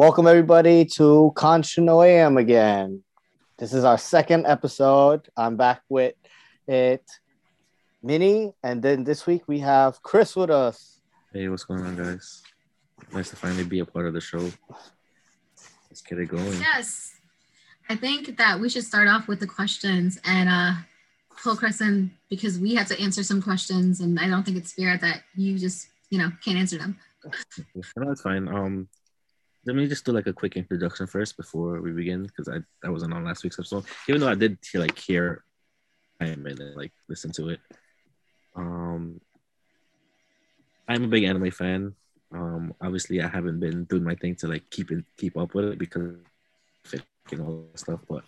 [0.00, 3.02] Welcome everybody to Conchino AM again.
[3.58, 5.28] This is our second episode.
[5.36, 6.14] I'm back with
[6.66, 7.04] it,
[8.02, 11.02] Minnie, and then this week we have Chris with us.
[11.34, 12.42] Hey, what's going on, guys?
[13.12, 14.50] Nice to finally be a part of the show.
[15.90, 16.58] Let's get it going.
[16.58, 17.16] Yes.
[17.90, 20.72] I think that we should start off with the questions and uh
[21.42, 24.72] pull Chris in because we have to answer some questions and I don't think it's
[24.72, 26.96] fair that you just, you know, can't answer them.
[27.22, 28.48] No, that's fine.
[28.48, 28.88] Um,
[29.66, 32.90] let me just do like a quick introduction first before we begin because I I
[32.90, 33.84] wasn't on last week's episode.
[34.08, 35.44] Even though I did like hear,
[36.20, 37.60] I and like listen to it.
[38.56, 39.20] Um,
[40.88, 41.94] I'm a big anime fan.
[42.32, 45.66] Um, obviously I haven't been doing my thing to like keep it keep up with
[45.66, 46.16] it because
[47.32, 48.24] and all that stuff, but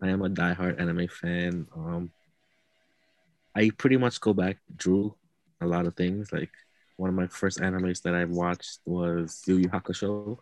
[0.00, 1.68] I am a diehard anime fan.
[1.76, 2.10] Um,
[3.54, 5.14] I pretty much go back drew
[5.60, 6.32] a lot of things.
[6.32, 6.50] Like
[7.02, 10.38] one of my first animes that I watched was Yu Yu Hakusho,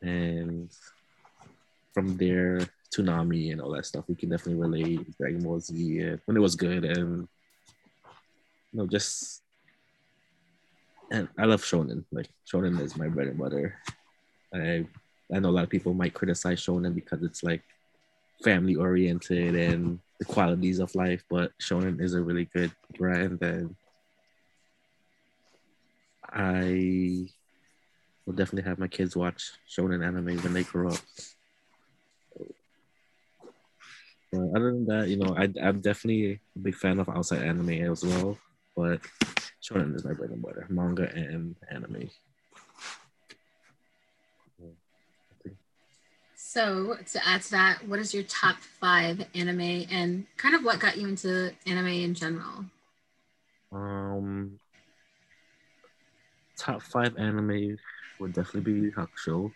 [0.00, 0.70] and
[1.92, 2.60] from there,
[2.94, 4.04] Toonami and all that stuff.
[4.06, 7.26] We can definitely relate Dragon Ball Z and when it was good, and
[8.70, 9.42] you know, just
[11.10, 12.04] and I love shonen.
[12.12, 13.80] Like shonen is my bread and butter.
[14.54, 14.86] I
[15.34, 17.64] I know a lot of people might criticize shonen because it's like
[18.44, 23.74] family oriented and the qualities of life, but shonen is a really good brand and
[26.32, 27.28] I
[28.24, 31.00] will definitely have my kids watch shonen anime when they grow up.
[34.32, 37.70] But other than that, you know, I, I'm definitely a big fan of outside anime
[37.70, 38.38] as well.
[38.76, 39.00] But
[39.62, 42.10] shonen is my bread and butter, manga and anime.
[46.34, 50.80] So to add to that, what is your top five anime and kind of what
[50.80, 52.64] got you into anime in general?
[53.72, 54.58] Um,
[56.66, 57.78] top five anime
[58.18, 59.52] would definitely be Hakusho.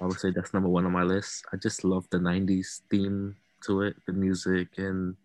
[0.00, 1.44] I would say that's number one on my list.
[1.52, 5.16] I just love the '90s theme to it, the music and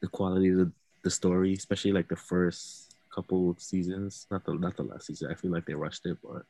[0.00, 4.26] the quality of the, the story, especially like the first couple seasons.
[4.30, 5.30] Not the not the last season.
[5.30, 6.44] I feel like they rushed it, but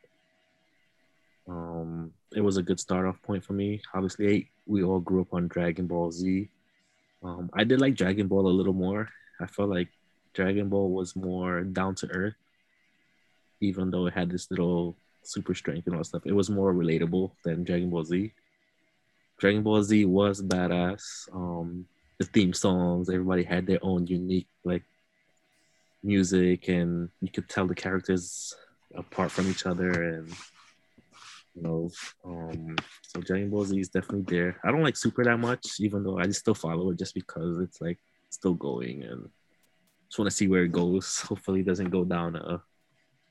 [1.48, 3.80] um, it was a good start off point for me.
[3.92, 6.48] Obviously, we all grew up on Dragon Ball Z.
[7.22, 9.08] Um, I did like Dragon Ball a little more.
[9.40, 9.88] I felt like
[10.32, 12.34] Dragon Ball was more down to earth,
[13.60, 16.26] even though it had this little super strength and all that stuff.
[16.26, 18.32] It was more relatable than Dragon Ball Z.
[19.38, 21.28] Dragon Ball Z was badass.
[21.32, 21.86] Um,
[22.18, 24.84] the theme songs, everybody had their own unique like
[26.02, 28.54] music, and you could tell the characters
[28.94, 30.28] apart from each other, and
[31.54, 31.90] you know,
[32.24, 34.60] um, so Dragon Ball Z is definitely there.
[34.64, 37.58] I don't like Super that much, even though I just still follow it just because
[37.58, 37.98] it's like
[38.30, 39.28] still going, and
[40.08, 41.20] just want to see where it goes.
[41.28, 42.62] Hopefully, it doesn't go down a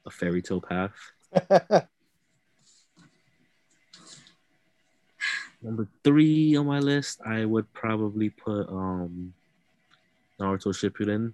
[0.05, 0.91] a fairy tale path.
[5.61, 9.33] Number three on my list, I would probably put um
[10.39, 11.33] Naruto Shippuden.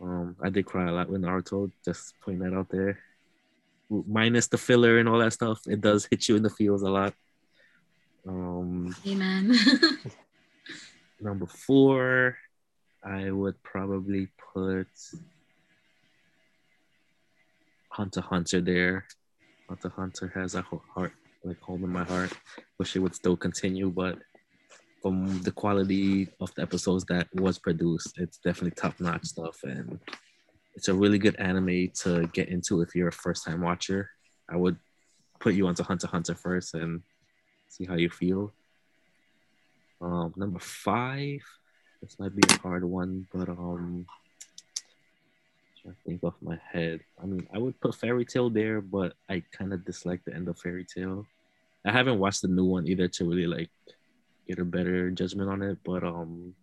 [0.00, 1.70] Um, I did cry a lot with Naruto.
[1.84, 2.98] Just putting that out there.
[3.88, 6.90] Minus the filler and all that stuff, it does hit you in the feels a
[6.90, 7.14] lot.
[8.26, 9.56] Um, Amen.
[11.20, 12.36] number four,
[13.04, 14.88] I would probably put
[17.96, 19.06] Hunter Hunter there.
[19.68, 21.12] Hunter Hunter has a heart
[21.44, 22.32] like home in my heart.
[22.78, 24.18] Wish it would still continue, but
[25.00, 29.98] from the quality of the episodes that was produced, it's definitely top notch stuff, and
[30.74, 34.10] it's a really good anime to get into if you're a first time watcher.
[34.50, 34.76] I would
[35.40, 37.00] put you onto Hunter Hunter first and
[37.68, 38.52] see how you feel.
[40.02, 41.40] Um, number five,
[42.02, 44.06] this might be a hard one, but um,
[45.86, 47.00] to think off my head.
[47.22, 50.48] I mean, I would put Fairy Tail there, but I kind of dislike the end
[50.48, 51.26] of Fairy Tail.
[51.84, 53.70] I haven't watched the new one either to really like
[54.48, 56.54] get a better judgment on it, but um,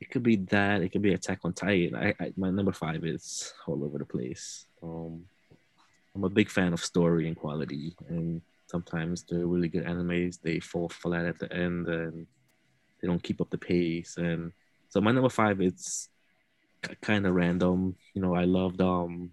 [0.00, 0.82] it could be that.
[0.82, 1.94] It could be Attack on Titan.
[1.94, 4.66] I, I my number five is all over the place.
[4.82, 5.24] Um,
[6.14, 10.60] I'm a big fan of story and quality, and sometimes the really good animes they
[10.60, 12.26] fall flat at the end and
[13.00, 14.16] they don't keep up the pace.
[14.18, 14.52] And
[14.88, 16.08] so my number five is
[17.00, 17.96] kind of random.
[18.14, 19.30] You know, I loved um,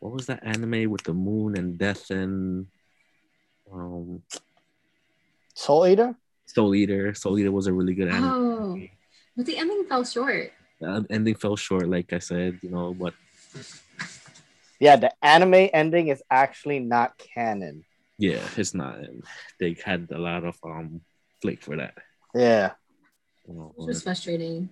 [0.00, 2.66] what was that anime with the moon and death and
[3.72, 4.22] um,
[5.54, 6.14] Soul Eater?
[6.46, 7.14] Soul Eater.
[7.14, 8.30] Soul Eater was a really good anime.
[8.32, 8.80] oh,
[9.36, 10.52] but the ending fell short.
[10.80, 13.14] The ending fell short, like I said, you know, but
[14.78, 17.84] Yeah, the anime ending is actually not canon.
[18.18, 18.98] yeah, it's not.
[19.58, 21.00] They had a lot of um
[21.40, 21.94] flake for that.
[22.34, 22.72] Yeah.
[23.48, 24.68] You know, Which was frustrating.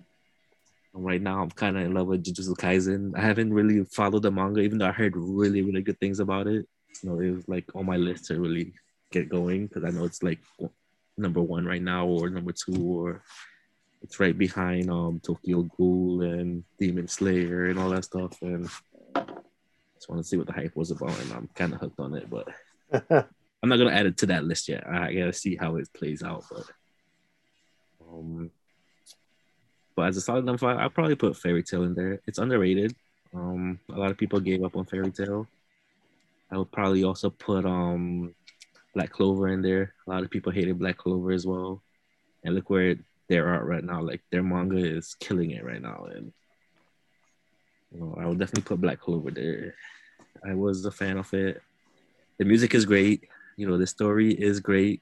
[0.97, 3.17] Right now, I'm kind of in love with Jujutsu Kaisen.
[3.17, 6.47] I haven't really followed the manga, even though I heard really, really good things about
[6.47, 6.65] it.
[7.03, 8.73] You know, it was like on my list to really
[9.11, 10.39] get going because I know it's like
[11.17, 13.23] number one right now, or number two, or
[14.01, 18.41] it's right behind um Tokyo Ghoul and Demon Slayer and all that stuff.
[18.41, 18.69] And
[19.15, 19.23] I
[19.95, 22.15] just want to see what the hype was about, and I'm kind of hooked on
[22.15, 22.29] it.
[22.29, 22.47] But
[23.61, 24.87] I'm not gonna add it to that list yet.
[24.87, 26.45] I gotta see how it plays out.
[26.49, 26.65] But
[28.01, 28.51] um,
[29.95, 32.19] but as a solid number five, I'll probably put Fairy Tail in there.
[32.27, 32.95] It's underrated.
[33.33, 35.47] Um, a lot of people gave up on Fairy Tail.
[36.51, 38.35] I would probably also put um
[38.93, 39.93] Black Clover in there.
[40.07, 41.81] A lot of people hated Black Clover as well.
[42.43, 42.95] And look where
[43.27, 44.01] they're at right now.
[44.01, 46.07] Like their manga is killing it right now.
[46.13, 46.31] And
[47.91, 49.75] you know, I would definitely put Black Clover there.
[50.45, 51.61] I was a fan of it.
[52.37, 53.27] The music is great.
[53.57, 55.01] You know, the story is great.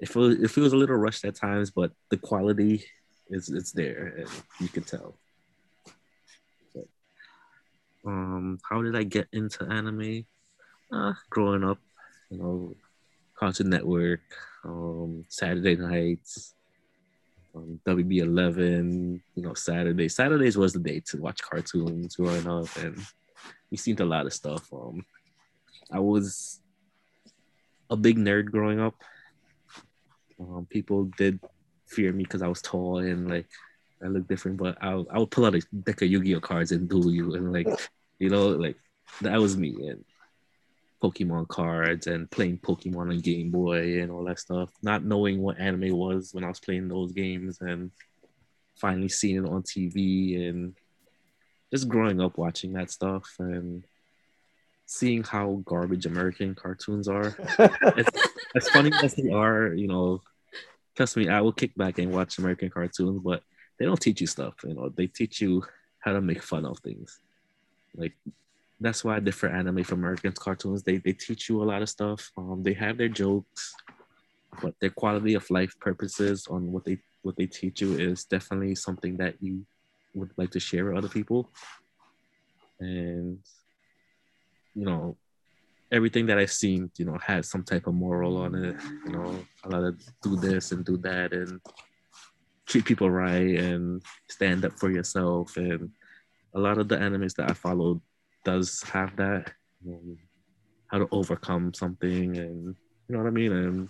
[0.00, 2.84] It feels it feels a little rushed at times, but the quality
[3.30, 4.28] is it's there and
[4.60, 5.16] you can tell.
[6.74, 6.86] But,
[8.06, 10.26] um, how did I get into anime?
[10.92, 11.78] Uh, growing up,
[12.30, 12.76] you know,
[13.34, 14.20] Cartoon Network,
[14.64, 16.54] um, Saturday nights,
[17.54, 20.08] um, WB11, you know, Saturday.
[20.08, 22.98] Saturdays was the day to watch cartoons growing up, and
[23.70, 24.72] we seen a lot of stuff.
[24.72, 25.04] Um,
[25.90, 26.60] I was
[27.90, 28.94] a big nerd growing up.
[30.40, 31.40] Um, people did
[31.86, 33.46] fear me because I was tall and like
[34.02, 36.88] I look different, but I I would pull out a deck of Yu-Gi-Oh cards and
[36.88, 37.68] duel you, and like
[38.18, 38.76] you know, like
[39.22, 39.88] that was me.
[39.88, 40.04] And
[41.02, 45.58] Pokemon cards and playing Pokemon on Game Boy and all that stuff, not knowing what
[45.58, 47.90] anime was when I was playing those games and
[48.76, 50.74] finally seeing it on TV and
[51.70, 53.84] just growing up watching that stuff and
[54.86, 57.36] seeing how garbage American cartoons are.
[57.58, 60.22] it's, as funny as they are, you know,
[60.96, 63.42] trust me, I will kick back and watch American cartoons, but
[63.78, 64.54] they don't teach you stuff.
[64.64, 65.62] You know, they teach you
[65.98, 67.18] how to make fun of things.
[67.96, 68.14] Like
[68.80, 70.82] that's why I differ anime from American cartoons.
[70.82, 72.30] They they teach you a lot of stuff.
[72.36, 73.74] Um, they have their jokes,
[74.62, 78.74] but their quality of life purposes on what they what they teach you is definitely
[78.74, 79.64] something that you
[80.14, 81.50] would like to share with other people.
[82.80, 83.38] And
[84.74, 85.16] you know,
[85.94, 88.76] everything that I've seen, you know, has some type of moral on it.
[89.06, 91.60] You know, a lot of do this and do that and
[92.66, 95.56] treat people right and stand up for yourself.
[95.56, 95.90] And
[96.54, 98.00] a lot of the animes that I followed
[98.44, 99.52] does have that
[99.86, 100.18] um,
[100.88, 102.76] how to overcome something and
[103.08, 103.88] you know what I mean and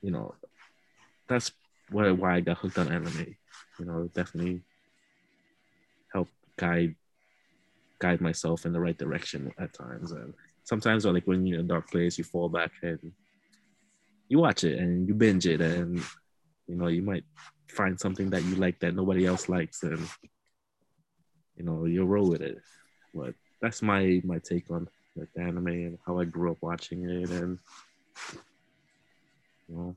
[0.00, 0.34] you know
[1.28, 1.50] that's
[1.90, 3.36] why why I got hooked on anime
[3.78, 4.62] you know definitely
[6.12, 6.94] help guide
[7.98, 10.34] guide myself in the right direction at times and
[10.64, 12.98] sometimes like when you're in a dark place you fall back and
[14.28, 16.02] you watch it and you binge it and
[16.66, 17.24] you know you might
[17.68, 20.08] find something that you like that nobody else likes and
[21.56, 22.58] you know, you roll with it.
[23.14, 27.08] But that's my my take on like the anime and how I grew up watching
[27.08, 27.58] it and
[29.68, 29.96] you know.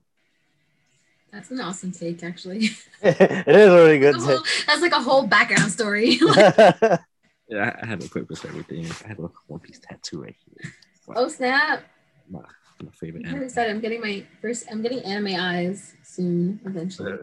[1.31, 2.72] That's an awesome take, actually.
[3.04, 4.36] it is a really good That's, take.
[4.36, 6.19] whole, that's like a whole background story.
[7.50, 8.86] Yeah, I, I have a purpose for everything.
[9.04, 10.72] I have a One Piece tattoo right here.
[11.16, 11.84] oh snap!
[12.30, 12.42] My,
[12.81, 13.72] my favorite I'm excited.
[13.72, 14.66] I'm getting my first.
[14.72, 17.13] I'm getting anime eyes soon, eventually.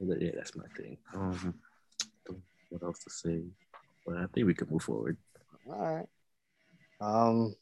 [0.00, 0.96] But yeah, that's my thing.
[1.12, 1.54] Um,
[2.70, 3.40] what else to say?
[4.06, 5.16] But I think we could move forward.
[5.68, 6.06] All right.
[7.00, 7.54] Um,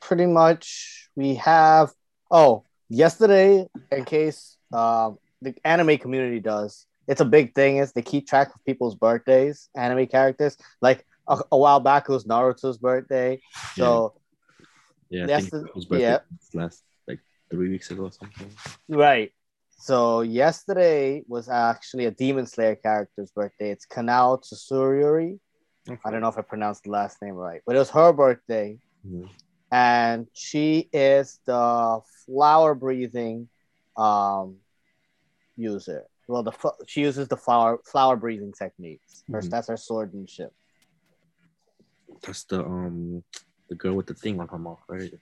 [0.00, 1.92] pretty much we have.
[2.30, 7.76] Oh, yesterday, in case um the anime community does, it's a big thing.
[7.76, 10.56] Is they keep track of people's birthdays, anime characters.
[10.80, 13.40] Like a, a while back, it was Naruto's birthday.
[13.76, 14.14] So
[15.10, 16.18] Yeah, I That's think the- it was birthday yeah.
[16.60, 18.50] last like three weeks ago or something.
[18.88, 19.30] right.
[19.90, 23.70] So yesterday was actually a Demon Slayer character's birthday.
[23.74, 25.38] It's Kanao Tsuruyuri.
[26.04, 28.78] I don't know if I pronounced the last name right, but it was her birthday.
[29.06, 29.28] Mhm.
[29.72, 33.48] and she is the flower breathing
[33.96, 34.46] um
[35.56, 36.52] user well the
[36.86, 39.50] she uses the flower flower breathing techniques Her- Mhm.
[39.50, 40.50] that's her sword and swordmanship
[42.22, 43.24] That's the um
[43.68, 45.12] the girl with the thing on her mouth, right?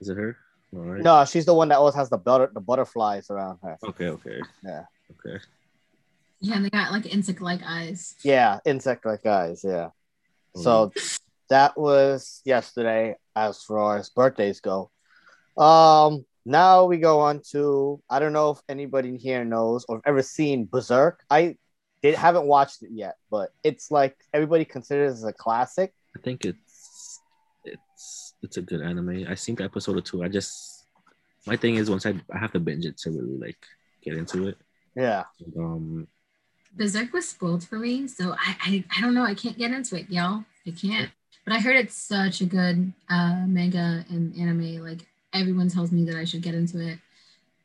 [0.00, 0.36] Is it her?
[0.74, 1.02] All right.
[1.02, 4.08] no she's the one that always has the butter the butterflies around her Okay.
[4.08, 4.40] Okay.
[4.62, 4.84] Yeah.
[5.12, 5.38] Okay.
[6.40, 8.14] Yeah, and they got like insect-like eyes.
[8.22, 9.90] yeah insect like eyes, yeah
[10.54, 10.92] Oh, so
[11.50, 14.90] that was yesterday as far as birthdays go
[15.56, 20.00] um now we go on to i don't know if anybody in here knows or
[20.06, 21.56] ever seen berserk i
[22.02, 26.44] did, haven't watched it yet but it's like everybody considers it a classic I think
[26.44, 27.20] it's
[27.64, 29.26] it's it's a good anime.
[29.28, 30.22] I seen the episode or two.
[30.22, 30.86] I just
[31.46, 33.58] my thing is once I I have to binge it to really like
[34.02, 34.58] get into it.
[34.96, 36.08] yeah And, um,
[36.76, 39.24] Berserk was spoiled for me, so I, I I don't know.
[39.24, 40.44] I can't get into it, y'all.
[40.66, 41.10] I can't.
[41.44, 44.84] But I heard it's such a good uh, manga and anime.
[44.84, 46.98] Like everyone tells me that I should get into it.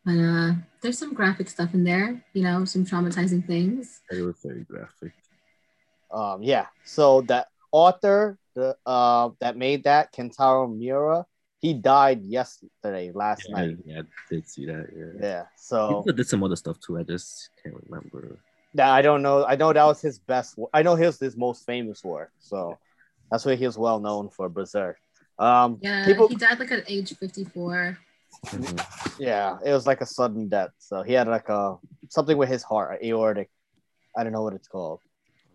[0.05, 0.51] But uh,
[0.81, 4.01] there's some graphic stuff in there, you know, some traumatizing things.
[4.11, 5.13] It was very graphic.
[6.11, 6.67] Um, yeah.
[6.83, 11.25] So that author, the uh, that made that Kentaro Miura,
[11.61, 13.77] he died yesterday, last Yeah, night.
[13.85, 14.89] yeah, I did see that.
[14.95, 15.21] Yeah.
[15.21, 15.43] Yeah.
[15.55, 16.97] So also did some other stuff too.
[16.99, 18.37] I just can't remember.
[18.73, 19.45] that I don't know.
[19.45, 20.59] I know that was his best.
[20.73, 22.31] I know his his most famous work.
[22.39, 22.77] So
[23.31, 24.49] that's what he was well known for.
[24.49, 24.97] Berserk.
[25.43, 26.27] Um, Yeah, people.
[26.27, 27.97] he died like at age 54.
[28.45, 28.79] Mhm.
[29.19, 30.71] Yeah, it was like a sudden death.
[30.79, 31.77] So he had like a
[32.09, 33.49] something with his heart, aortic.
[34.17, 35.01] I don't know what it's called,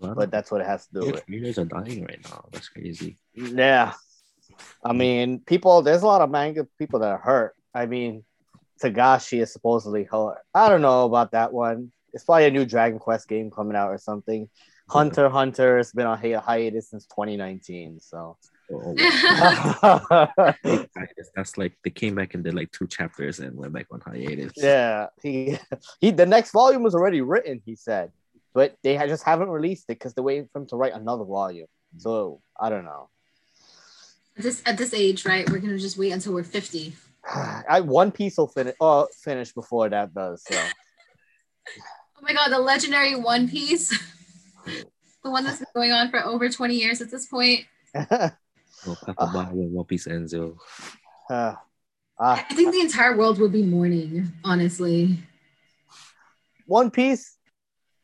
[0.01, 1.27] but that's what it has to do yeah, with.
[1.27, 2.45] creators are dying right now.
[2.53, 3.19] That's crazy.
[3.35, 3.95] Yeah.
[4.85, 7.55] I mean, people, there's a lot of manga people that are hurt.
[7.75, 8.25] I mean,
[8.83, 10.39] Togashi is supposedly hurt.
[10.55, 11.93] I don't know about that one.
[12.13, 14.49] It's probably a new Dragon Quest game coming out or something.
[14.89, 18.01] Hunter Hunter has been on hi- hiatus since 2019.
[18.01, 18.39] So,
[18.71, 18.95] Oh.
[21.35, 24.53] That's like they came back and did like two chapters and went back on hiatus.
[24.57, 25.59] Yeah, he,
[26.01, 28.13] he, the next volume was already written, he said,
[28.53, 31.25] but they ha- just haven't released it because they're waiting for him to write another
[31.25, 31.67] volume.
[31.97, 32.03] Mm.
[32.03, 33.09] So, I don't know.
[34.37, 35.49] At this at this age, right?
[35.51, 36.95] We're gonna just wait until we're 50.
[37.69, 38.75] I One Piece will finish.
[38.81, 40.45] Oh, finish before that does.
[40.47, 40.61] So.
[42.17, 43.89] Oh my god, the legendary One Piece.
[45.25, 47.65] the one that's been going on for over 20 years at this point.
[48.87, 50.57] Oh, Papa Bob and One Piece Enzo.
[51.31, 51.55] Uh,
[52.19, 55.19] I uh, think the entire world will be mourning, honestly.
[56.67, 57.37] One Piece,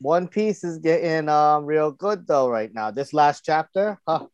[0.01, 2.91] One Piece is getting um real good though right now.
[2.91, 4.27] This last chapter, huh?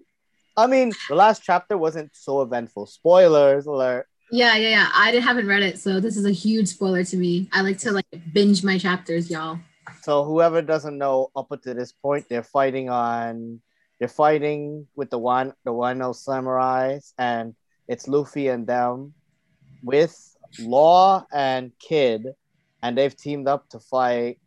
[0.57, 2.87] I mean, the last chapter wasn't so eventful.
[2.87, 4.07] Spoilers alert.
[4.33, 4.89] Yeah, yeah, yeah.
[4.95, 7.49] I didn't- haven't read it, so this is a huge spoiler to me.
[7.53, 9.59] I like to like binge my chapters, y'all.
[10.03, 13.61] So whoever doesn't know, up to this point, they're fighting on.
[14.01, 17.55] They're fighting with the one, the Wano samurais, and
[17.87, 19.13] it's Luffy and them
[19.85, 20.17] with
[20.59, 22.27] Law and Kid,
[22.83, 24.41] and they've teamed up to fight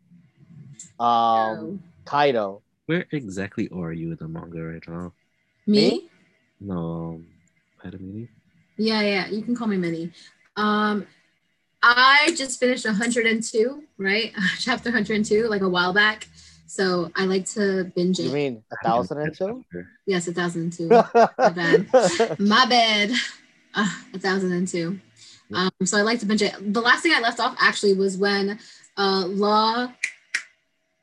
[0.98, 2.62] um Kaido.
[2.86, 5.12] Where exactly are you in the manga right now?
[5.66, 6.10] me?
[6.60, 7.26] No, um,
[7.82, 8.28] Padamini?
[8.76, 9.26] Yeah, yeah.
[9.28, 10.12] You can call me Minnie.
[10.56, 11.06] Um,
[11.82, 14.32] I just finished 102, right?
[14.58, 16.28] Chapter 102, like a while back.
[16.74, 19.64] So I like to binge You mean a thousand and two?
[20.06, 20.88] Yes, a 1002.
[21.38, 22.40] My bad.
[22.40, 23.10] My bad.
[23.76, 25.00] Uh, 1002.
[25.52, 26.54] Um, so I like to binge it.
[26.72, 28.60] The last thing I left off actually was when
[28.96, 29.88] uh, Law,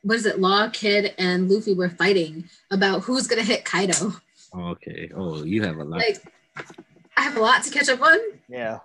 [0.03, 0.39] what is it?
[0.39, 4.13] Law, Kid, and Luffy were fighting about who's gonna hit Kaido.
[4.55, 5.11] Okay.
[5.13, 5.99] Oh, you have a lot.
[5.99, 6.23] Like,
[7.17, 8.17] I have a lot to catch up on.
[8.47, 8.79] yeah.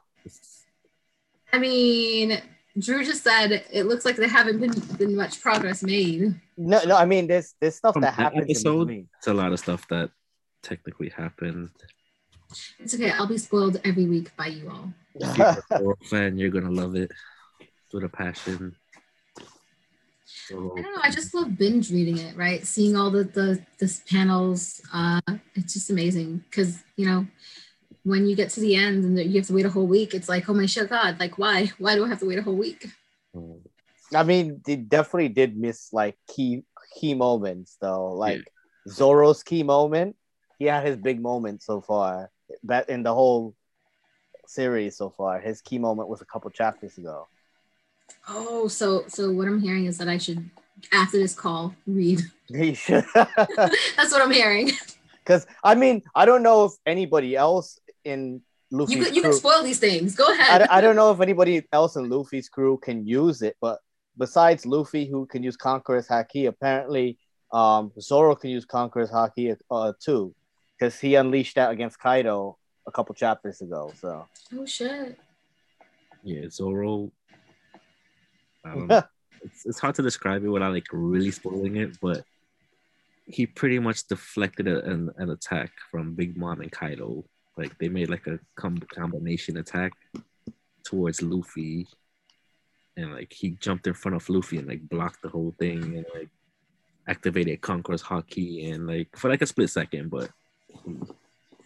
[1.52, 2.42] I mean,
[2.78, 6.34] Drew just said it looks like there haven't been been much progress made.
[6.56, 6.96] No, no.
[6.96, 9.06] I mean, there's there's stuff From that that happens in episode?
[9.18, 10.10] It's a lot of stuff that
[10.62, 11.70] technically happened.
[12.78, 13.10] It's okay.
[13.10, 14.92] I'll be spoiled every week by you all.
[15.14, 15.36] If
[15.80, 17.10] you're a fan, you're gonna love it
[17.92, 18.76] with a passion.
[20.48, 21.00] So, I don't know.
[21.02, 22.36] I just love binge reading it.
[22.36, 24.82] Right, seeing all the the the panels.
[24.92, 25.20] Uh,
[25.54, 27.26] it's just amazing because you know
[28.06, 30.14] when you get to the end and you have to wait a whole week.
[30.14, 31.18] It's like, oh my shit, God!
[31.18, 31.72] Like, why?
[31.78, 32.86] Why do I have to wait a whole week?
[33.34, 33.60] um,
[34.14, 36.62] I mean, they definitely did miss like key
[36.94, 38.12] key moments though.
[38.12, 38.44] Like
[38.88, 40.14] Zoro's key moment,
[40.58, 42.30] he had his big moment so far.
[42.62, 43.56] That in the whole
[44.46, 47.26] series so far, his key moment was a couple chapters ago.
[48.28, 50.48] Oh, so so what I'm hearing is that I should
[50.92, 52.20] after this call read.
[52.54, 54.70] He should, That's what I'm hearing.
[55.24, 59.30] because I mean, I don't know if anybody else in You Luffy's can, you crew.
[59.30, 60.14] can spoil these things.
[60.16, 60.62] Go I, ahead.
[60.62, 63.78] I don't know if anybody else in Luffy's crew can use it, but
[64.16, 67.18] besides Luffy, who can use Conqueror's Haki, apparently
[67.52, 70.34] um, Zoro can use Conqueror's Haki uh, too,
[70.78, 73.92] because he unleashed that against Kaido a couple chapters ago.
[74.00, 75.18] So Oh shit.
[76.24, 77.10] yeah, Zoro.
[78.64, 79.02] I don't know.
[79.44, 82.24] it's, it's hard to describe it without like really spoiling it, but
[83.26, 87.24] he pretty much deflected a, an, an attack from Big Mom and Kaido.
[87.56, 89.92] Like they made like a com- combination attack
[90.84, 91.86] towards Luffy,
[92.96, 96.06] and like he jumped in front of Luffy and like blocked the whole thing and
[96.14, 96.28] like
[97.08, 100.30] activated Conqueror's Haki and like for like a split second, but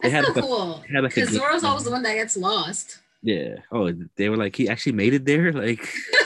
[0.01, 0.83] they That's had so like a, cool.
[0.93, 2.99] had like Because Zoro's always the one that gets lost.
[3.21, 3.55] yeah.
[3.71, 5.51] Oh, they were like he actually made it there.
[5.51, 5.85] Like,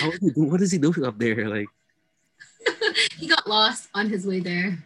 [0.00, 1.48] how is he do- what is he doing up there?
[1.48, 1.66] Like,
[3.18, 4.78] he got lost on his way there.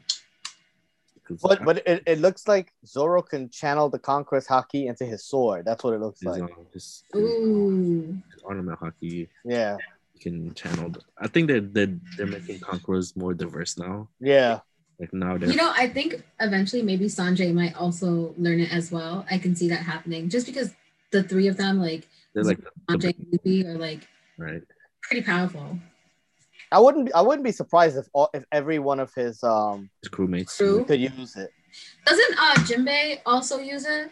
[1.29, 5.25] 'Cause but but it, it looks like Zoro can channel the Conqueror's Haki into his
[5.25, 5.67] sword.
[5.67, 6.43] That's what it looks his, like.
[6.43, 8.19] um, his, his, Ooh.
[8.33, 9.29] his ornament hockey.
[9.45, 9.77] Yeah.
[10.21, 10.93] can channel.
[11.19, 14.09] I think that they're, they're making Conquerors more diverse now.
[14.21, 14.61] Yeah.
[14.99, 18.91] Like now they're You know, I think eventually maybe Sanji might also learn it as
[18.91, 19.25] well.
[19.31, 20.75] I can see that happening just because
[21.13, 24.09] the three of them, like they're like the, Sanji the, and Luffy, are like
[24.39, 24.63] right.
[25.03, 25.79] pretty powerful.
[26.71, 29.91] I wouldn't be, I wouldn't be surprised if all, if every one of his um
[30.03, 30.57] His crewmates.
[30.57, 30.85] Crew.
[30.85, 31.51] could use it.
[32.07, 34.11] Doesn't uh Jinbei also use it?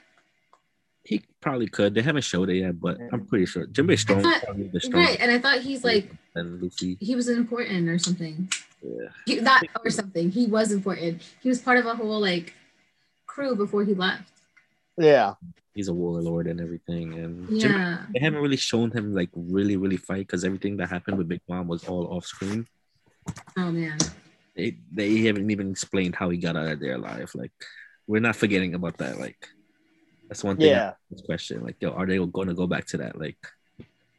[1.04, 1.94] He probably could.
[1.94, 5.02] They haven't showed it yet, but I'm pretty sure Jinbei Strong thought- probably the strong
[5.04, 6.96] Right, and I thought he's like than Luffy.
[7.00, 8.48] he was important or something.
[8.82, 9.08] Yeah.
[9.24, 10.30] He, not or something.
[10.30, 11.22] He was important.
[11.42, 12.54] He was part of a whole like
[13.26, 14.30] crew before he left.
[14.98, 15.34] Yeah.
[15.76, 17.14] He's a warlord and everything.
[17.18, 18.06] And Jinbei- Yeah.
[18.12, 21.42] they haven't really shown him like really, really fight because everything that happened with Big
[21.46, 22.66] Mom was all off screen.
[23.58, 23.98] Oh man.
[24.56, 27.30] They they haven't even explained how he got out of there alive.
[27.34, 27.52] Like
[28.06, 29.20] we're not forgetting about that.
[29.20, 29.48] Like
[30.28, 30.68] that's one thing.
[30.68, 30.94] Yeah.
[31.10, 33.38] this question like yo are they going to go back to that like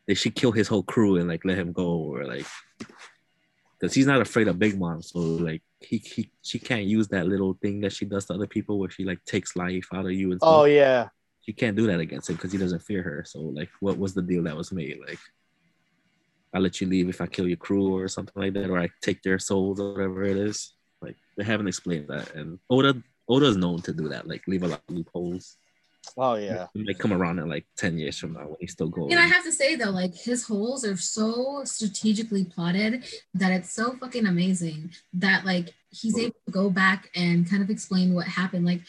[0.07, 2.45] they should kill his whole crew and like let him go or like
[3.79, 7.27] because he's not afraid of big mom so like he, he she can't use that
[7.27, 10.11] little thing that she does to other people where she like takes life out of
[10.11, 10.61] you and oh, stuff.
[10.61, 11.07] Oh yeah.
[11.47, 14.13] She can't do that against him because he doesn't fear her so like what was
[14.13, 15.19] the deal that was made like
[16.53, 18.89] i'll let you leave if i kill your crew or something like that or i
[19.01, 23.55] take their souls or whatever it is like they haven't explained that and oda oda's
[23.57, 25.57] known to do that like leave a lot of loopholes
[26.15, 26.67] Oh yeah.
[26.73, 29.11] he might come around in like 10 years from now when he's still going.
[29.11, 33.73] And I have to say though, like his holes are so strategically plotted that it's
[33.73, 38.27] so fucking amazing that like he's able to go back and kind of explain what
[38.27, 38.65] happened.
[38.65, 38.81] Like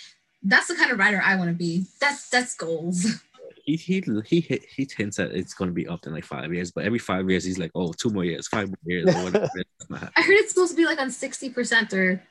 [0.48, 1.84] that's the kind of writer I want to be.
[2.00, 3.06] That's that's goals.
[3.64, 4.40] he he he
[4.74, 7.28] he hints that it's going to be up in like five years, but every five
[7.30, 9.50] years he's like, oh, two more years, five more years, or whatever.
[9.80, 12.22] It's not I heard it's supposed to be like on sixty percent or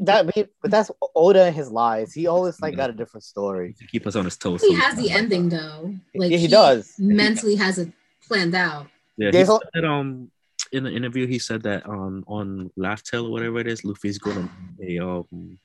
[0.00, 0.26] That
[0.62, 2.12] but that's Oda and his lies.
[2.12, 3.74] He always like got a different story.
[3.78, 4.62] to keep us on his toes.
[4.62, 5.94] he has the ending though.
[6.14, 6.94] Like Yeah, he does.
[6.98, 7.90] mentally has it
[8.26, 8.86] planned out.
[9.16, 10.30] Yeah, he There's said that, um
[10.72, 14.18] in the interview he said that on on Laugh Tale or whatever it is, Luffy's
[14.18, 14.48] going
[14.80, 15.58] to a um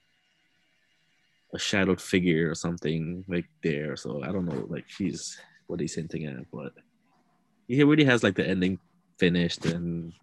[1.54, 3.96] a shadowed figure or something like there.
[3.96, 5.38] So I don't know, like he's
[5.68, 6.74] what he's hinting at, but
[7.68, 8.80] he already has like the ending
[9.20, 10.14] finished and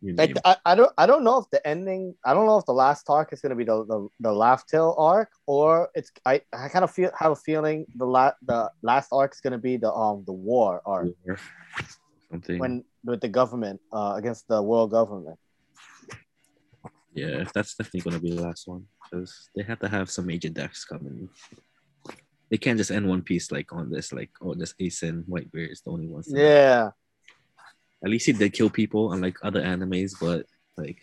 [0.00, 2.66] you Like I, I don't I don't know if the ending I don't know if
[2.66, 6.42] the last arc is gonna be the the, the Laugh Tale arc or it's I,
[6.52, 9.76] I kind of feel have a feeling the la- the last arc is gonna be
[9.76, 11.38] the um the war arc or
[12.30, 12.58] something.
[12.58, 15.38] when with the government uh against the world government.
[17.14, 20.48] Yeah, that's definitely gonna be the last one because they have to have some major
[20.48, 21.28] deaths coming.
[22.50, 25.72] They can't just end One Piece like on this, like oh, just Ace and Whitebeard
[25.72, 26.90] is the only that- Yeah.
[28.04, 30.46] At least he did kill people, unlike other animes, but
[30.76, 30.98] like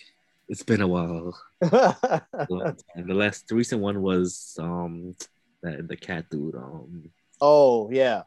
[0.48, 1.36] it's been a while.
[1.62, 2.76] the
[3.08, 5.16] last, the recent one was um
[5.64, 6.56] that the cat dude.
[6.56, 8.24] Um, oh yeah.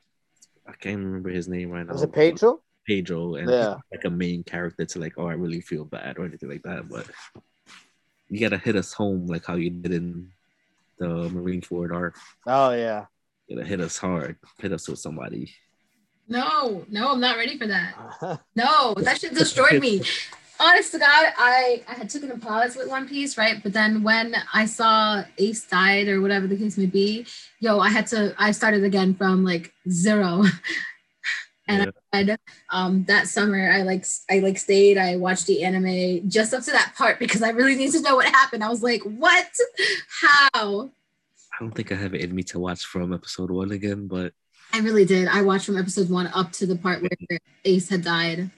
[0.67, 1.93] I can't remember his name right now.
[1.93, 2.63] Was it Pedro?
[2.87, 3.77] Pedro, and Yeah.
[3.93, 6.89] like a main character to like, oh, I really feel bad or anything like that.
[6.89, 7.07] But
[8.29, 10.31] you gotta hit us home like how you did in
[10.99, 12.17] the Marineford arc.
[12.47, 13.07] Oh yeah.
[13.47, 15.53] You gotta hit us hard, hit us with somebody.
[16.27, 17.95] No, no, I'm not ready for that.
[18.57, 20.03] No, that shit destroyed me.
[20.61, 23.61] Honest to God, I I had taken a pause with One Piece, right?
[23.63, 27.27] But then when I saw Ace died or whatever the case may be,
[27.59, 30.45] yo, I had to I started again from like zero.
[31.67, 32.39] and I read
[32.71, 36.71] um that summer I like I like stayed, I watched the anime just up to
[36.73, 38.65] that part because I really need to know what happened.
[38.65, 39.49] I was like, what?
[40.23, 40.91] How?
[41.53, 44.33] I don't think I have it in me to watch from episode one again, but
[44.73, 45.29] I really did.
[45.29, 48.51] I watched from episode one up to the part where Ace had died.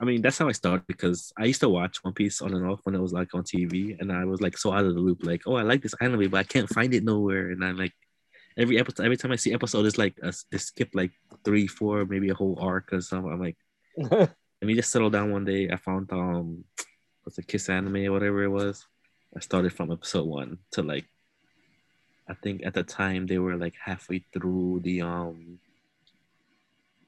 [0.00, 2.66] I mean, that's how I started because I used to watch One Piece on and
[2.66, 5.00] off when it was like on TV, and I was like so out of the
[5.00, 7.50] loop, like, oh, I like this anime, but I can't find it nowhere.
[7.50, 7.92] And I like
[8.56, 11.12] every episode, every time I see episode, it's like a, it skip like
[11.44, 13.32] three, four, maybe a whole arc or something.
[13.32, 13.56] I'm like,
[13.96, 14.30] let
[14.62, 15.70] me just settle down one day.
[15.70, 16.64] I found um,
[17.24, 18.86] was a KissAnime or whatever it was.
[19.36, 21.06] I started from episode one to like,
[22.28, 25.58] I think at the time they were like halfway through the um,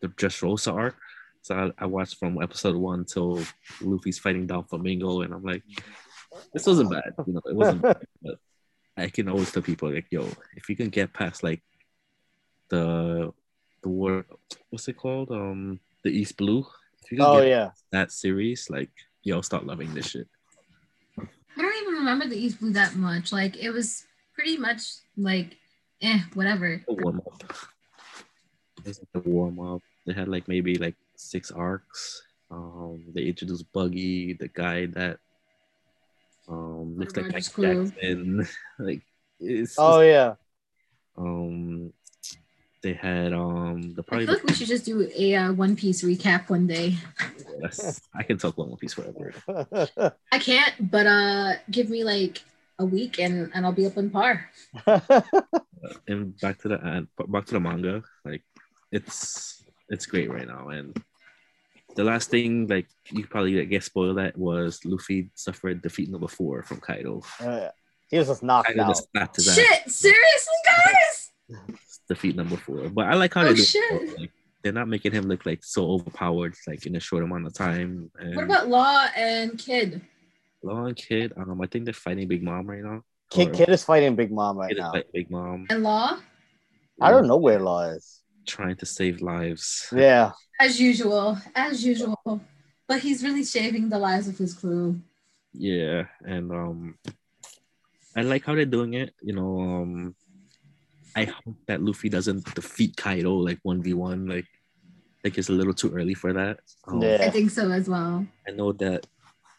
[0.01, 0.97] the Dressrosa arc.
[1.43, 3.41] So I, I watched from episode one till
[3.81, 5.63] Luffy's fighting Doflamingo, and I'm like,
[6.53, 7.15] this wasn't bad.
[7.27, 7.83] You know, it wasn't.
[7.83, 8.39] bad, but
[8.97, 11.63] I can always tell people like, yo, if you can get past like
[12.69, 13.33] the
[13.83, 14.25] the war,
[14.71, 15.31] what's it called?
[15.31, 16.67] Um, the East Blue.
[17.05, 17.71] If you can oh get yeah.
[17.91, 18.91] that series, like,
[19.23, 20.29] yo, start loving this shit.
[21.19, 23.33] I don't even remember the East Blue that much.
[23.33, 24.83] Like it was pretty much
[25.17, 25.57] like,
[26.01, 26.83] eh, whatever.
[26.87, 27.43] The warm up.
[28.85, 29.83] It's like the warm up.
[30.07, 32.23] They had like maybe like six arcs.
[32.51, 35.19] Um, they introduced Buggy, the guy that
[36.53, 37.87] um looks like Mike Rogers crew.
[37.87, 38.49] Jackson.
[38.79, 39.03] like
[39.41, 40.35] it's Oh yeah.
[41.17, 41.93] um
[42.83, 45.77] They had um the I probably feel like we should just do a uh, One
[45.77, 46.97] Piece recap one day.
[47.63, 48.01] Yes.
[48.15, 49.33] I can talk One Piece forever.
[50.33, 52.43] I can't, but uh, give me like
[52.79, 54.51] a week and and I'll be up on par.
[56.07, 58.43] And back to the and back to the manga, like
[58.91, 60.69] it's it's great right now.
[60.69, 60.97] And
[61.95, 66.63] the last thing, like you probably get spoiled at, was Luffy suffered defeat number four
[66.63, 67.23] from Kaido.
[67.41, 67.69] Uh,
[68.11, 68.89] he was just knocked Kaido out.
[68.89, 69.55] just snapped his ass.
[69.57, 71.31] Shit, seriously, guys?
[72.09, 72.89] defeat number four.
[72.89, 73.63] But I like how Oh, they do.
[73.63, 74.19] Shit.
[74.19, 74.31] Like,
[74.63, 78.11] they're not making him look like so overpowered, like in a short amount of time.
[78.19, 80.01] And What about Law and Kid?
[80.63, 81.33] Law and Kid?
[81.37, 83.03] Um, I think they're fighting Big Mom right now.
[83.31, 84.93] Kid, Or Kid is fighting Big Mom right Kid now.
[84.93, 85.67] fighting Big Mom.
[85.69, 86.17] And Law,
[87.01, 88.21] I don't know where Law is.
[88.47, 89.89] Trying to save lives.
[89.93, 90.31] Yeah.
[90.63, 92.41] As usual, as usual.
[92.87, 95.01] But he's really saving the lives of his crew.
[95.53, 96.99] Yeah, and um,
[98.17, 99.15] I like how they're doing it.
[99.21, 100.15] You know, um,
[101.17, 104.27] I hope that Luffy doesn't defeat Kaido like one v one.
[104.27, 104.47] Like,
[105.25, 106.61] like it's a little too early for that.
[106.87, 108.27] Um, I think so as well.
[108.47, 109.07] I know that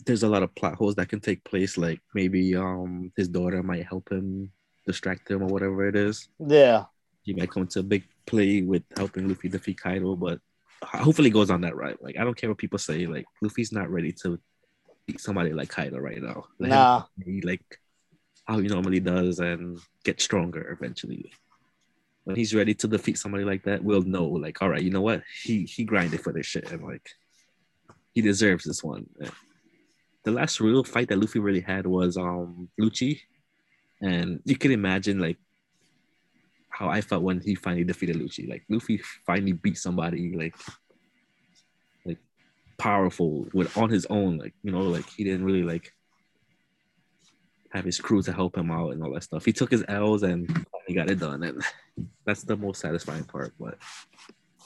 [0.05, 1.77] there's a lot of plot holes that can take place.
[1.77, 4.51] Like maybe um his daughter might help him
[4.85, 6.27] distract him or whatever it is.
[6.39, 6.85] Yeah.
[7.23, 10.39] He might come to a big play with helping Luffy defeat Kaido, but
[10.85, 12.01] hopefully goes on that right.
[12.01, 13.05] Like I don't care what people say.
[13.07, 14.39] Like Luffy's not ready to
[15.05, 16.45] beat somebody like Kaido right now.
[16.59, 17.03] Let Nah.
[17.17, 17.79] be like
[18.45, 21.31] how he normally does and get stronger eventually.
[22.25, 24.25] When he's ready to defeat somebody like that, we'll know.
[24.25, 25.23] Like, all right, you know what?
[25.43, 27.09] He he grinded for this shit, and like
[28.13, 29.07] he deserves this one.
[30.23, 33.19] The last real fight that Luffy really had was um Lucci,
[34.01, 35.37] and you can imagine like
[36.73, 38.47] how I felt when he finally defeated Luffy.
[38.47, 40.55] Like Luffy finally beat somebody like
[42.05, 42.17] like
[42.77, 44.37] powerful with on his own.
[44.37, 45.93] Like you know, like he didn't really like
[47.71, 49.45] have his crew to help him out and all that stuff.
[49.45, 51.61] He took his L's and he got it done, and
[52.25, 53.53] that's the most satisfying part.
[53.59, 53.77] But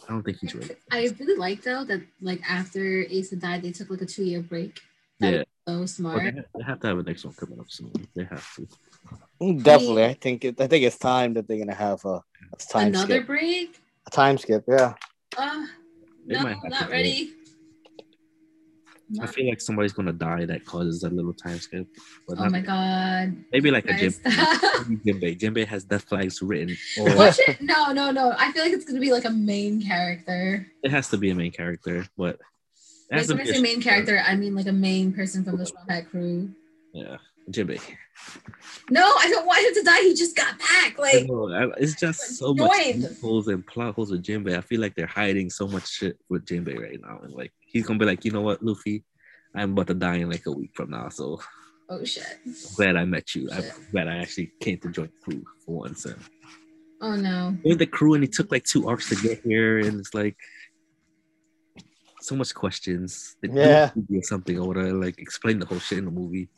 [0.07, 0.75] I don't think he's ready.
[0.89, 4.41] I really like though that like after Ace died, they took like a two year
[4.41, 4.79] break.
[5.19, 5.43] That Yeah.
[5.67, 6.23] so smart.
[6.23, 7.91] they, they have to have a next one coming up soon.
[8.15, 8.67] They have to.
[9.39, 10.05] Definitely.
[10.05, 12.15] I think it, I think it's time that they're gonna have a,
[12.53, 13.27] a time Another skip.
[13.27, 13.79] break?
[14.07, 14.93] A time skip, yeah.
[15.37, 15.65] Uh,
[16.25, 17.33] no, might have not do ready.
[19.21, 21.87] I feel like somebody's gonna die that causes a little time skip.
[22.27, 23.37] But oh not- my god.
[23.53, 24.19] maybe like a Guys.
[24.19, 25.01] Jinbei.
[25.05, 25.39] Jinbei.
[25.39, 26.75] Jinbei has death flags written.
[26.99, 27.61] Or Watch it.
[27.61, 28.33] No, no, no.
[28.37, 30.67] I feel like it's gonna be like a main character.
[30.83, 32.41] it has to be a main character, but it
[33.11, 35.57] Like has to when I say main character, I mean like a main person from
[35.57, 36.49] the Straw Hat crew.
[36.93, 37.17] Yeah,
[37.51, 37.79] Jinbei.
[38.89, 40.01] No, I don't want him to die.
[40.01, 40.97] He just got back.
[40.97, 42.71] Like, know, it's just so much
[43.21, 44.57] holes and plot holes with Jinbei.
[44.57, 47.85] I feel like they're hiding so much shit with Jinbei right now, and like he's
[47.85, 49.03] gonna be like, you know what, Luffy,
[49.55, 51.39] I'm about to die in like a week from now, so
[51.89, 52.25] oh shit.
[52.45, 53.49] I'm glad I met you.
[53.51, 56.05] I'm glad I actually came to join the crew for once.
[56.05, 56.19] And
[56.99, 57.55] Oh no.
[57.63, 60.35] with the crew, and he took like two arcs to get here, and it's like
[62.21, 63.35] so much questions.
[63.41, 63.91] They Yeah.
[63.95, 66.49] a movie or something or whatever, like explain the whole shit in the movie.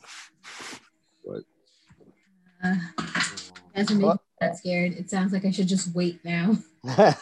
[2.62, 3.04] Uh, you
[3.74, 4.92] guys are me that scared.
[4.92, 6.56] It sounds like I should just wait now.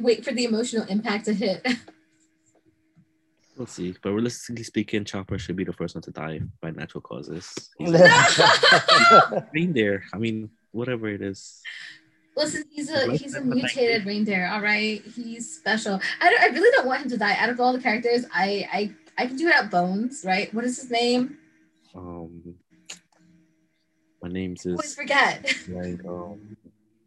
[0.00, 1.66] wait for the emotional impact to hit.
[3.56, 3.94] We'll see.
[4.02, 7.70] But realistically speaking, Chopper should be the first one to die by natural causes.
[7.76, 7.90] He's
[9.52, 10.04] reindeer.
[10.14, 11.60] I mean, whatever it is.
[12.36, 14.48] Listen, he's a he's a mutated reindeer.
[14.52, 16.00] All right, he's special.
[16.20, 17.34] I don't, I really don't want him to die.
[17.34, 20.22] Out of all the characters, I I I can do it out Bones.
[20.24, 20.54] Right?
[20.54, 21.38] What is his name?
[21.94, 22.54] Um,
[24.22, 25.44] my name's I always forget.
[25.68, 26.56] like um,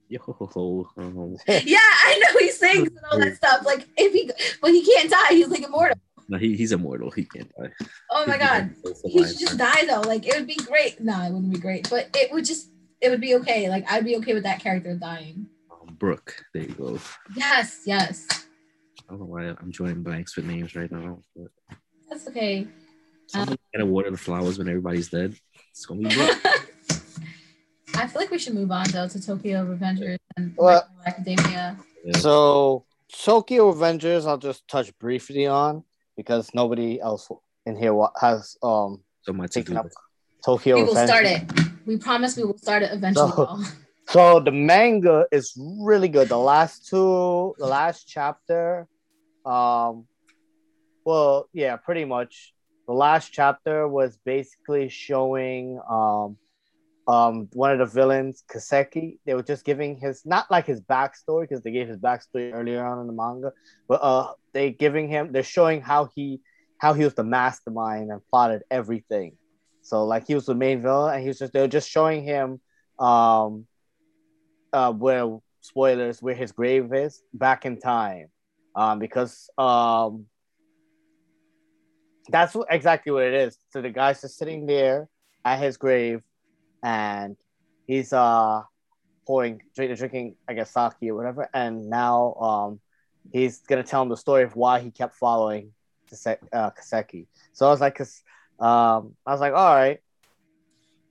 [0.10, 0.20] yo.
[0.98, 3.66] Um, yeah, I know he sings and all that stuff.
[3.66, 4.30] Like if he,
[4.62, 5.30] but he can't die.
[5.30, 5.98] He's like immortal.
[6.28, 7.12] no, he, he's immortal.
[7.12, 7.70] He can't die.
[8.10, 8.72] Oh my god,
[9.04, 10.02] he should just die though.
[10.02, 11.00] Like it would be great.
[11.00, 12.70] No, it wouldn't be great, but it would just
[13.02, 13.70] it would be okay.
[13.70, 15.48] Like I'd be okay with that character dying.
[15.72, 16.44] Um, Brook.
[16.54, 17.00] There you go.
[17.36, 21.24] Yes, yes, I don't know why I'm drawing blanks with names right now.
[21.36, 21.78] But
[22.10, 22.68] that's okay.
[23.32, 25.36] Someone gotta water the flowers when everybody's dead.
[25.70, 26.38] It's gonna be Brook.
[27.96, 31.78] I feel like we should move on though to Tokyo Revengers and Well- Academia.
[32.04, 32.18] Yeah.
[32.18, 32.86] so
[33.24, 35.84] Tokyo Revengers, I'll just touch briefly on
[36.18, 37.30] because nobody else
[37.66, 39.80] in here has um so much to taken do.
[39.82, 39.88] up
[40.44, 41.10] Tokyo We will Avengers.
[41.10, 41.70] start it.
[41.86, 43.32] We promise we will start it eventually.
[43.32, 43.60] So-
[44.10, 46.28] So the manga is really good.
[46.28, 48.86] The last two, the last chapter,
[49.46, 50.06] um,
[51.06, 52.54] well, yeah, pretty much.
[52.92, 56.36] The last chapter was basically showing um,
[57.08, 59.18] um, one of the villains, Kisaki.
[59.26, 62.86] They were just giving his not like his backstory because they gave his backstory earlier
[62.86, 63.54] on in the manga,
[63.88, 66.42] but uh, they giving him, they're showing how he
[66.80, 69.38] how he was the mastermind and plotted everything.
[69.84, 72.26] So like he was the main villain, and he was just they were just showing
[72.26, 72.60] him
[73.00, 73.68] um
[74.74, 78.28] uh, where spoilers where his grave is back in time,
[78.76, 80.26] um, because um,
[82.30, 83.58] that's exactly what it is.
[83.72, 85.08] So the guy's just sitting there
[85.46, 86.24] at his grave,
[86.84, 87.36] and
[87.88, 88.62] he's uh
[89.28, 92.80] pouring drinking, drinking I guess sake or whatever, and now um
[93.32, 95.74] he's gonna tell him the story of why he kept following
[96.52, 97.28] uh, Kisaki.
[97.54, 98.22] So I was like, 'cause,
[98.60, 100.00] um, I was like, all right.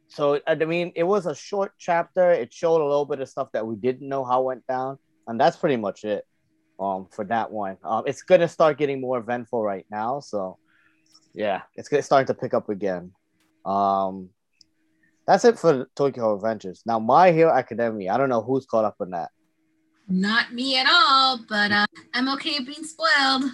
[0.09, 2.33] So I mean, it was a short chapter.
[2.33, 5.41] It showed a little bit of stuff that we didn't know how went down, and
[5.41, 6.25] that's pretty much it.
[6.79, 10.21] Um, for that one, um, it's gonna start getting more eventful right now.
[10.21, 10.59] So,
[11.35, 13.13] yeah, it's gonna starting to pick up again.
[13.65, 14.31] Um,
[15.27, 16.83] that's it for Tokyo Adventures.
[16.87, 18.13] Now, My Hero Academia.
[18.13, 19.31] I don't know who's caught up on that.
[20.09, 23.45] Not me at all, but uh, I'm okay being spoiled.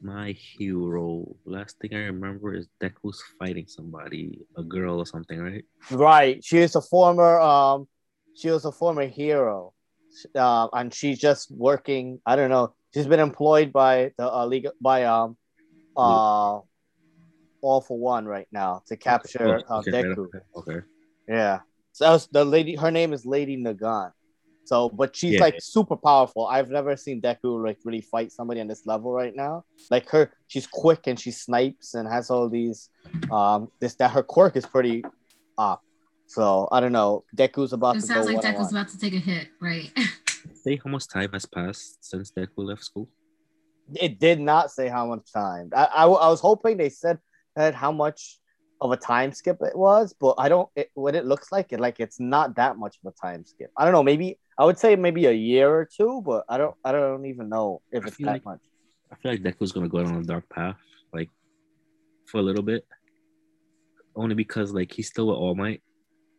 [0.00, 1.34] My hero.
[1.44, 5.64] Last thing I remember is Deku's fighting somebody, a girl or something, right?
[5.90, 6.44] Right.
[6.44, 7.88] She is a former um
[8.36, 9.72] she was a former hero.
[10.34, 12.74] Uh, and she's just working, I don't know.
[12.94, 15.36] She's been employed by the uh, league by um
[15.96, 16.60] uh
[17.62, 20.18] all for one right now to capture Oh, uh, Deku.
[20.26, 20.86] okay, okay.
[21.28, 21.60] Yeah.
[21.92, 24.12] So the lady her name is Lady Nagan.
[24.64, 25.40] So but she's Yeah.
[25.40, 26.46] like super powerful.
[26.46, 29.64] I've never seen Deku like really fight somebody on this level right now.
[29.90, 32.90] Like her she's quick and she snipes and has all these
[33.30, 35.04] um this that her quirk is pretty
[35.56, 35.82] up.
[36.26, 37.24] So I don't know.
[37.36, 38.44] Deku's about It to go sounds like.
[38.44, 39.90] Deku's about to take a hit, right?
[40.54, 43.08] Say how much time has passed since Deku left school?
[43.94, 45.70] It did not say how much time.
[45.74, 47.18] I, I, I was hoping they said
[47.56, 48.38] that how much
[48.80, 50.68] of a time skip it was, but I don't.
[50.76, 53.70] It, what it looks like, it like it's not that much of a time skip.
[53.76, 54.02] I don't know.
[54.02, 56.74] Maybe I would say maybe a year or two, but I don't.
[56.84, 58.60] I don't even know if I it's that like- much.
[59.10, 60.76] I feel like Deku's gonna go down a dark path,
[61.12, 61.30] like
[62.26, 62.84] for a little bit.
[64.16, 65.80] Only because like he's still with All Might,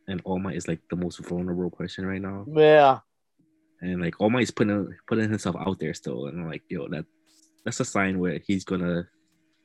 [0.07, 2.45] and All Might is like the most vulnerable person right now.
[2.53, 2.99] Yeah,
[3.81, 7.05] And like All Might's putting putting himself out there still, and I'm like, yo, that
[7.63, 9.07] that's a sign where he's gonna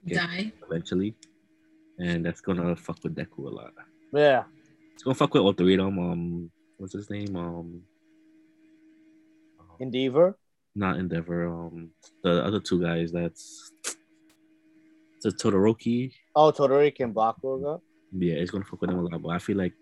[0.07, 0.53] Die.
[0.67, 1.15] eventually,
[1.99, 3.73] and that's gonna fuck with Deku a lot.
[4.13, 4.45] yeah.
[4.95, 5.99] It's gonna fuck with all three of them.
[5.99, 7.35] Um, what's his name?
[7.37, 7.83] Um,
[9.81, 10.37] Endeavor.
[10.75, 11.47] not Endeavor.
[11.49, 11.91] Um,
[12.23, 13.11] the other two guys.
[13.13, 13.73] That's
[15.23, 16.13] the Todoroki.
[16.37, 17.81] Oh, Todoroki and Bakugo.
[18.17, 19.23] Yeah, it's gonna fuck with them a lot.
[19.23, 19.73] But I feel like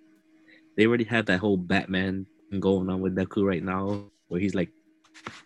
[0.77, 2.27] they already have that whole Batman
[2.59, 4.71] going on with Deku right now, where he's like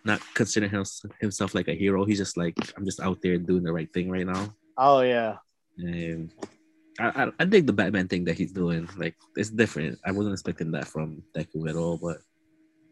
[0.05, 0.85] not considering him,
[1.19, 2.05] himself like a hero.
[2.05, 4.53] He's just like, I'm just out there doing the right thing right now.
[4.77, 5.37] Oh yeah.
[5.77, 6.31] And
[6.99, 8.87] I, I, I dig the Batman thing that he's doing.
[8.97, 9.99] Like it's different.
[10.05, 11.97] I wasn't expecting that from Deku at all.
[11.97, 12.17] But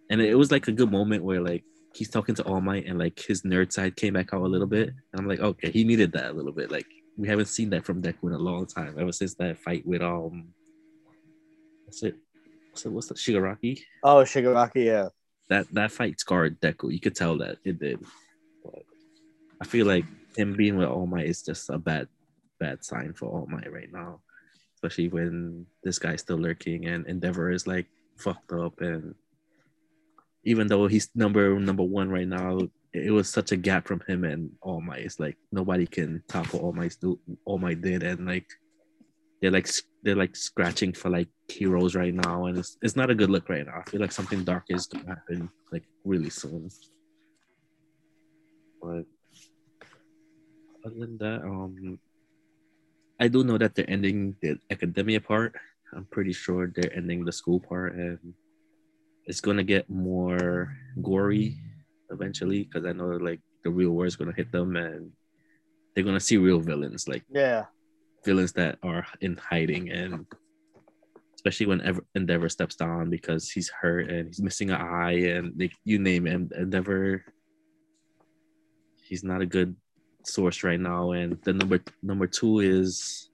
[0.10, 1.64] and it was like a good moment where like
[1.94, 4.68] he's talking to All Might and like his nerd side came back out a little
[4.68, 4.90] bit.
[4.90, 6.72] And I'm like, okay, he needed that a little bit.
[6.72, 6.88] Like
[7.18, 8.96] we haven't seen that from Deku in a long time.
[9.00, 10.54] Ever since that fight with um
[11.86, 12.16] what's it?
[12.72, 13.80] What's it what's the Shigaraki?
[14.04, 14.86] Oh, Shigaraki.
[14.86, 15.10] Yeah.
[15.50, 16.92] That that fight scarred Deku.
[16.92, 18.00] You could tell that it did.
[18.64, 18.84] But
[19.62, 22.08] I feel like him being with All Might is just a bad
[22.60, 24.22] bad sign for All Might right now.
[24.76, 27.88] Especially when this guy's still lurking and Endeavor is like
[28.18, 29.16] fucked up and
[30.46, 32.60] even though he's number number one right now,
[32.94, 35.02] it was such a gap from him and All Might.
[35.02, 36.96] It's like nobody can top what All Might
[37.46, 38.48] All Might did and like
[39.42, 39.70] they're like
[40.04, 43.50] they're like scratching for like heroes right now and it's it's not a good look
[43.50, 43.82] right now.
[43.86, 46.70] I feel like something dark is gonna happen like really soon.
[48.82, 49.06] But
[50.86, 52.00] other than that, um
[53.20, 55.56] I do know that they're ending the academia part.
[55.94, 58.34] I'm pretty sure they're ending the school part and
[59.26, 61.58] it's gonna get more gory
[62.10, 65.12] eventually because I know like the real war is gonna hit them and
[65.94, 67.66] they're gonna see real villains like Yeah.
[68.26, 70.26] villains that are in hiding and
[71.36, 75.70] especially when Endeavor steps down because he's hurt and he's missing an eye and they,
[75.86, 77.24] you name it Endeavor
[79.06, 79.76] he's not a good
[80.28, 83.30] source right now and the number number two is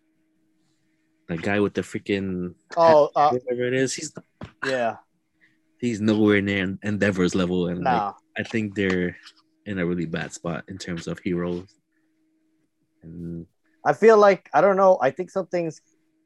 [1.27, 4.11] the guy with the freaking Oh, uh, whatever it is he's
[4.65, 4.97] yeah.
[5.79, 9.15] he's nowhere near Endeavor's level and like, I think they're
[9.65, 11.67] in a really bad spot in terms of heroes
[13.03, 13.45] and
[13.85, 14.97] I feel like I don't know.
[15.01, 15.81] I think something's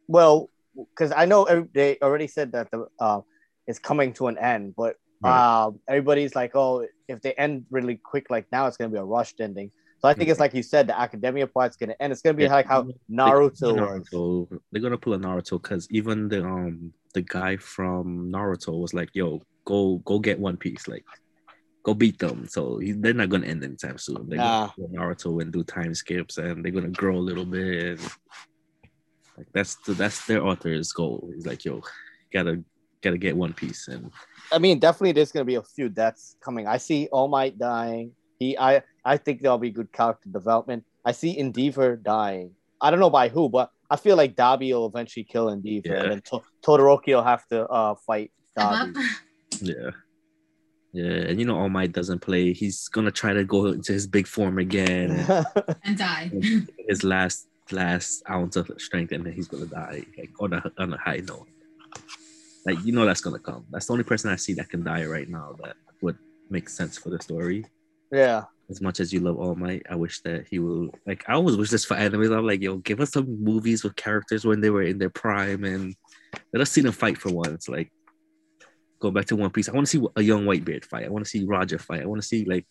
[0.08, 3.21] well because I know they already said that the uh,
[3.67, 5.65] it's coming to an end, but Right.
[5.65, 9.04] um, everybody's like, oh, if they end really quick like now, it's gonna be a
[9.04, 9.71] rushed ending.
[10.03, 12.11] So I think it's like you said, the academia part's gonna end.
[12.11, 12.51] It's gonna be Yeah.
[12.51, 13.77] like how Naruto.
[14.11, 14.59] Naruto.
[14.69, 19.11] They're gonna pull a Naruto because even the um the guy from Naruto was like,
[19.13, 21.05] "Yo, go go get One Piece, like
[21.83, 24.27] go beat them." So he, they're not gonna end anytime soon.
[24.27, 24.67] They're Nah.
[24.67, 27.97] gonna pull Naruto and do time skips, and they're gonna grow a little bit.
[27.97, 28.01] And,
[29.37, 31.31] like that's the, that's their author's goal.
[31.33, 31.81] He's like, "Yo,
[32.33, 32.61] gotta
[33.01, 34.11] gotta get One Piece and
[34.51, 36.67] I mean, definitely there's gonna be a few deaths coming.
[36.67, 38.11] I see All Might dying.
[38.39, 40.85] He, I, I think there'll be good character development.
[41.05, 42.51] I see Endeavor dying.
[42.81, 46.01] I don't know by who, but I feel like Dabi will eventually kill Endeavor, Yeah.
[46.03, 49.05] and then to- Todoroki will have to uh fight Step up Dabi.
[49.61, 49.89] yeah.
[50.93, 52.53] Yeah, and you know All Might doesn't play.
[52.53, 55.45] He's gonna try to go into his big form again, and
[55.83, 56.31] and die.
[56.87, 60.93] his last last ounce of strength, and then he's gonna die like on a on
[60.93, 61.47] a high note.
[62.65, 63.65] Like you know that's gonna come.
[63.71, 66.17] That's the only person I see that can die right now that would
[66.51, 67.65] make sense for the story.
[68.11, 71.26] yeah, As much as you love All Might, I wish that he will like.
[71.28, 72.36] I always wish this for animes.
[72.36, 75.65] I'm like, yo, give us some movies with characters when they were in their prime,
[75.65, 75.93] and
[76.54, 77.67] let us see them fight for once.
[77.67, 77.91] Like,
[78.99, 79.67] go back to One Piece.
[79.67, 81.06] I want to see a young Whitebeard fight.
[81.06, 82.02] I want to see Roger fight.
[82.02, 82.65] I want to see like,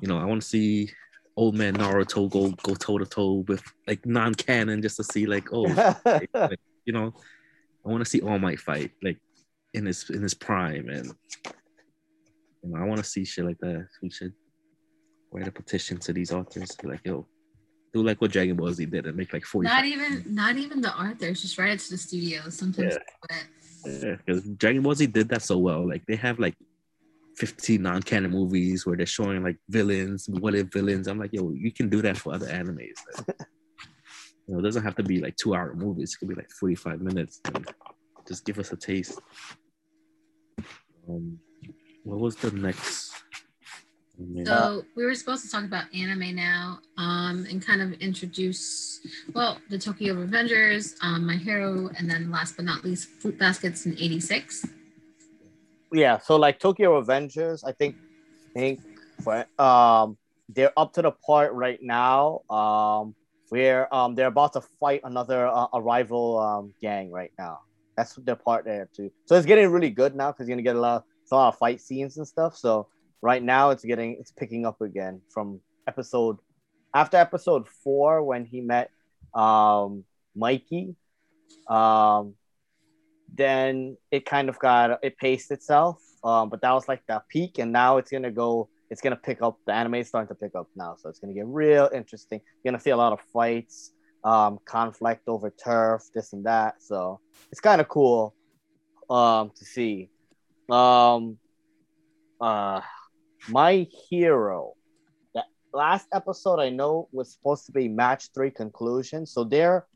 [0.00, 0.92] you know, I want to see
[1.36, 5.52] old man Naruto go go toe to toe with like non-canon just to see like,
[5.52, 5.62] oh,
[6.04, 7.12] like, like, you know,
[7.84, 9.18] I want to see All Might fight like
[9.74, 11.12] in his in his prime, and
[12.62, 13.88] you know, I want to see shit like that.
[14.02, 14.32] We should
[15.32, 17.26] write a petition to these authors, be like, yo,
[17.92, 19.66] do like what Dragon Ball Z did and make like forty.
[19.68, 22.48] Not even not even the authors, just write it to the studio.
[22.50, 23.38] Sometimes Yeah.
[23.84, 24.08] they.
[24.08, 25.88] Yeah, because Dragon Ball Z did that so well.
[25.88, 26.54] Like they have like
[27.36, 31.06] 15 non-canon movies where they're showing like villains, what if villains.
[31.06, 32.96] I'm like, yo, you can do that for other animes.
[33.16, 33.36] Like,
[34.48, 36.14] you know, it doesn't have to be like two-hour movies.
[36.14, 37.40] It could be like 45 minutes.
[37.54, 37.64] And
[38.26, 39.20] just give us a taste.
[41.08, 41.38] Um,
[42.02, 43.07] what was the next?
[44.44, 49.00] So we were supposed to talk about anime now, um, and kind of introduce
[49.32, 53.86] well the Tokyo Revengers, um, My Hero, and then last but not least, Fruit Baskets
[53.86, 54.66] in '86.
[55.92, 56.18] yeah.
[56.18, 57.96] So like Tokyo Avengers, I think,
[58.54, 58.80] think
[59.22, 60.16] for um
[60.48, 63.14] they're up to the part right now um
[63.50, 67.58] where um they're about to fight another uh, a rival um gang right now.
[67.96, 69.10] That's the part there too.
[69.26, 71.58] So it's getting really good now because you're gonna get a lot, a lot of
[71.58, 72.56] fight scenes and stuff.
[72.56, 72.88] So
[73.22, 76.38] right now it's getting it's picking up again from episode
[76.94, 78.90] after episode four when he met
[79.34, 80.04] um
[80.34, 80.94] Mikey.
[81.68, 82.34] Um
[83.34, 86.02] then it kind of got it paced itself.
[86.24, 88.68] Um, but that was like the peak, and now it's gonna go.
[88.90, 89.58] It's gonna pick up.
[89.66, 92.40] The anime is starting to pick up now, so it's gonna get real interesting.
[92.62, 93.92] You're gonna see a lot of fights,
[94.24, 96.82] um, conflict over turf, this and that.
[96.82, 97.20] So
[97.52, 98.34] it's kind of cool,
[99.08, 100.10] um, to see.
[100.68, 101.38] Um,
[102.40, 102.80] uh,
[103.48, 104.74] my hero.
[105.34, 109.86] That last episode I know was supposed to be match three conclusion, so they're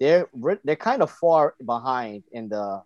[0.00, 0.28] they're
[0.64, 2.82] they're kind of far behind in the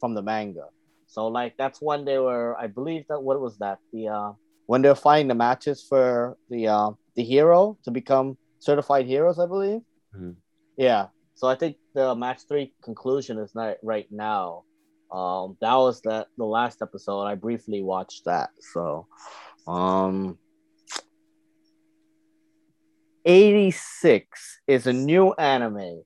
[0.00, 0.66] from the manga.
[1.06, 4.32] So like that's when they were, I believe that what was that the uh,
[4.66, 9.46] when they're fighting the matches for the uh, the hero to become certified heroes, I
[9.46, 9.82] believe.
[10.16, 10.36] Mhm.
[10.76, 11.08] Yeah.
[11.34, 14.64] So I think the match three conclusion is not right now.
[15.10, 17.24] Um, that was the the last episode.
[17.24, 18.50] I briefly watched that.
[18.72, 19.06] So,
[19.66, 20.38] um,
[23.24, 26.02] 86 is a new anime.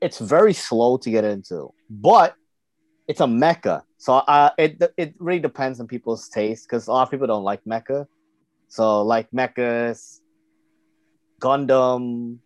[0.00, 2.34] It's very slow to get into, but
[3.08, 3.82] it's a mecha.
[3.96, 7.42] So uh, it it really depends on people's taste because a lot of people don't
[7.42, 8.06] like mecha.
[8.68, 10.20] So like mechas,
[11.40, 12.38] Gundam,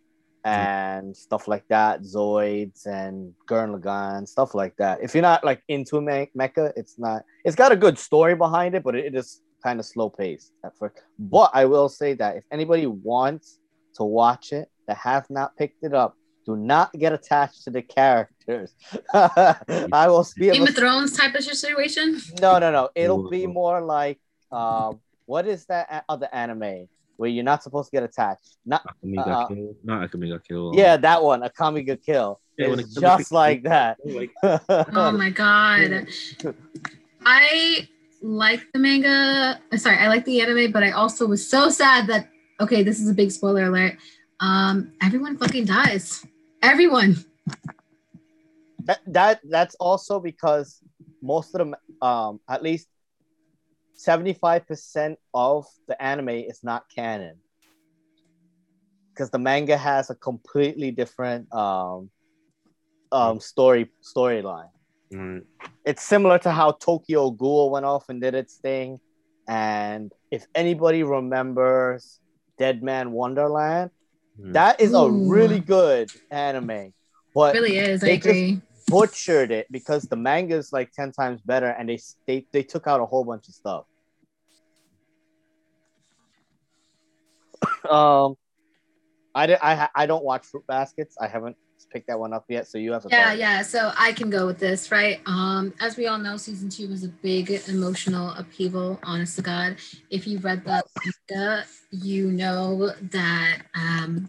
[0.43, 4.99] and stuff like that, Zoids and Gurren Lagann, stuff like that.
[5.01, 7.23] If you're not like into me- mecha, it's not.
[7.45, 10.51] It's got a good story behind it, but it, it is kind of slow paced
[10.65, 10.95] at first.
[11.17, 13.59] But I will say that if anybody wants
[13.95, 17.81] to watch it that have not picked it up, do not get attached to the
[17.81, 18.73] characters.
[19.13, 22.19] I will be Game able of Thrones type of situation.
[22.41, 22.89] no, no, no.
[22.95, 24.19] It'll be more like
[24.51, 28.57] um, what is that other anime where you're not supposed to get attached?
[28.65, 29.75] Not Akame uh, got killed.
[29.83, 30.75] Not Akame got killed.
[30.75, 32.39] yeah, that one, Akame ga Kill.
[32.57, 33.97] Yeah, when it's Akame just like that.
[34.93, 36.07] Oh my god.
[37.25, 37.87] I
[38.23, 39.59] like the manga.
[39.71, 42.99] uh, Sorry, I like the anime, but I also was so sad that okay, this
[42.99, 43.97] is a big spoiler alert.
[44.39, 46.25] Um, everyone fucking dies.
[46.61, 47.23] Everyone.
[48.85, 50.81] that, that that's also because
[51.21, 52.87] most of them, um, at least
[53.95, 57.35] seventy-five percent of the anime is not canon.
[59.13, 62.09] Because the manga has a completely different um,
[63.11, 64.69] um, story storyline.
[65.13, 65.45] Mm,
[65.85, 68.99] it's similar to how Tokyo Ghoul went off and did its thing.
[69.47, 72.19] And if anybody remembers
[72.57, 73.91] Deadman Wonderland,
[74.39, 74.53] mm.
[74.53, 76.93] that is a really good anime.
[77.35, 78.03] But really is.
[78.03, 78.61] I they just- agree.
[78.87, 82.85] butchered it because the manga is like 10 times better and they, they they took
[82.87, 83.85] out a whole bunch of stuff.
[87.89, 88.35] um
[89.35, 91.17] I, di- I, I don't watch Fruit Baskets.
[91.19, 91.57] I haven't
[91.93, 93.05] picked that one up yet, so you have.
[93.09, 93.37] Yeah, talk.
[93.37, 93.61] yeah.
[93.61, 95.21] So I can go with this, right?
[95.25, 98.99] Um, as we all know, season two was a big emotional upheaval.
[99.03, 99.77] Honest to God,
[100.09, 100.83] if you read the
[101.29, 104.27] manga, you know that um,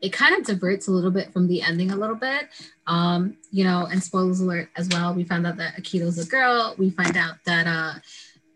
[0.00, 2.48] it kind of diverts a little bit from the ending a little bit.
[2.86, 5.14] Um, you know, and spoilers alert as well.
[5.14, 6.74] We found out that Akito's a girl.
[6.78, 8.00] We find out that uh,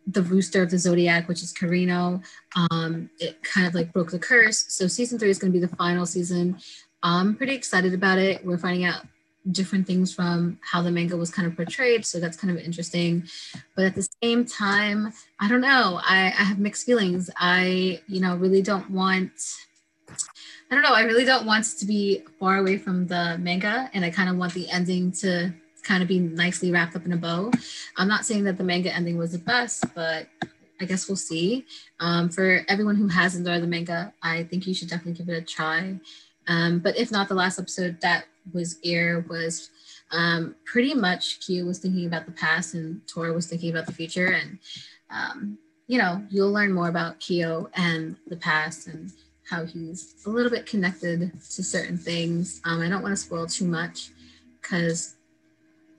[0.07, 2.23] the rooster of the zodiac, which is Kureno,
[2.71, 4.65] um, it kind of like broke the curse.
[4.69, 6.59] So season three is going to be the final season.
[7.07, 8.45] I'm pretty excited about it.
[8.45, 9.03] We're finding out
[9.53, 13.23] different things from how the manga was kind of portrayed, so that's kind of interesting.
[13.77, 16.01] But at the same time, I don't know.
[16.03, 17.31] I, I have mixed feelings.
[17.37, 19.31] I, you know, really don't want.
[20.69, 20.95] I don't know.
[20.95, 24.37] I really don't want to be far away from the manga, and I kind of
[24.37, 25.55] want the ending to
[25.85, 27.53] kind of be nicely wrapped up in a bow.
[27.97, 30.27] I'm not saying that the manga ending was the best, but
[30.81, 31.67] I guess we'll see.
[32.01, 35.39] Um, for everyone who hasn't read the manga, I think you should definitely give it
[35.39, 36.01] a try.
[36.49, 39.71] Um, but if not, the last episode that was air was
[40.13, 43.93] um, pretty much Kyo was thinking about the past and Tohru was thinking about the
[43.93, 44.29] future.
[44.29, 44.59] And,
[45.11, 49.11] um, you know, you'll learn more about Kyo and the past and
[49.49, 52.61] how he's a little bit connected to certain things.
[52.65, 54.11] Um, I don't want to spoil too much
[54.61, 55.15] because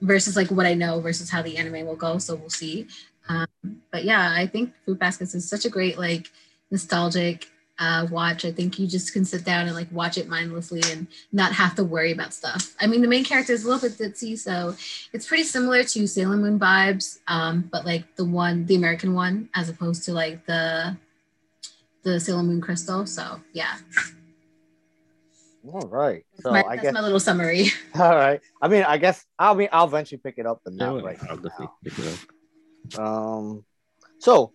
[0.02, 2.18] versus like what I know versus how the anime will go.
[2.18, 2.88] So we'll see.
[3.30, 3.48] Um,
[3.92, 6.32] but yeah, I think Fruit Baskets is such a great, like,
[6.72, 7.50] nostalgic
[7.80, 8.46] uh, watch.
[8.46, 11.76] I think you just can sit down and like watch it mindlessly and not have
[11.76, 12.76] to worry about stuff.
[12.80, 14.76] I mean, the main character is a little bit ditzy, so
[15.14, 19.50] it's pretty similar to Sailor Moon vibes, um, but like the one, the American one,
[19.56, 20.98] as opposed to like the
[22.04, 23.06] the Sailor Moon Crystal.
[23.06, 23.78] So yeah.
[25.72, 26.24] All right.
[26.40, 26.94] So my, I that's guess.
[26.94, 27.68] my little summary.
[27.96, 28.40] All right.
[28.62, 29.26] I mean, I guess.
[29.38, 31.78] I'll mean, I'll eventually pick it up, but not well, right I'll definitely now.
[31.84, 32.28] pick it
[32.96, 33.00] up.
[33.00, 33.66] Um,
[34.20, 34.54] so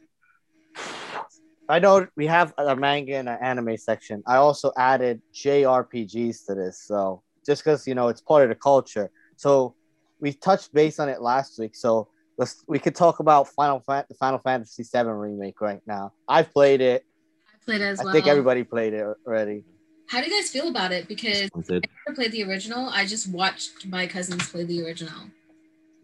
[1.72, 4.22] I know we have a manga and an anime section.
[4.26, 8.54] I also added JRPGs to this, so just because you know it's part of the
[8.54, 9.10] culture.
[9.36, 9.74] So
[10.20, 14.04] we touched base on it last week, so let's we could talk about Final Fan-
[14.06, 16.12] the Final Fantasy VII remake right now.
[16.28, 17.06] I've played it.
[17.48, 18.12] I played it as I well.
[18.12, 19.64] think everybody played it already.
[20.08, 21.08] How do you guys feel about it?
[21.08, 21.86] Because Disappointed.
[21.86, 22.90] I never played the original.
[22.90, 25.30] I just watched my cousins play the original.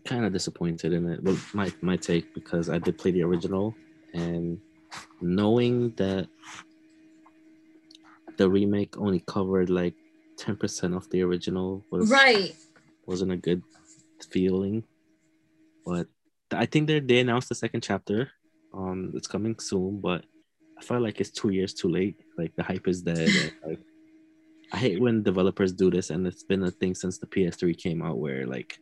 [0.07, 1.23] Kind of disappointed in it.
[1.23, 3.75] Well, my my take because I did play the original,
[4.15, 4.59] and
[5.21, 6.29] knowing that
[8.37, 9.95] the remake only covered like
[10.37, 12.55] ten percent of the original was Right.
[13.07, 13.63] wasn't a good
[14.31, 14.85] feeling.
[15.85, 16.07] But
[16.53, 18.31] I think they they announced the second chapter.
[18.75, 20.25] Um, it's coming soon, but
[20.79, 22.17] I felt like it's two years too late.
[22.37, 23.29] Like the hype is dead.
[23.29, 23.81] and, like,
[24.73, 28.03] I hate when developers do this, and it's been a thing since the PS3 came
[28.03, 28.79] out, where like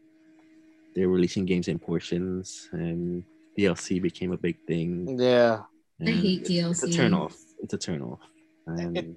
[0.95, 3.23] they're releasing games in portions, and
[3.57, 5.17] DLC became a big thing.
[5.19, 5.63] Yeah.
[6.01, 6.95] I and hate It's a DLC.
[6.95, 7.37] turn off.
[7.63, 8.21] It's a turn off.
[8.67, 9.17] And I mean,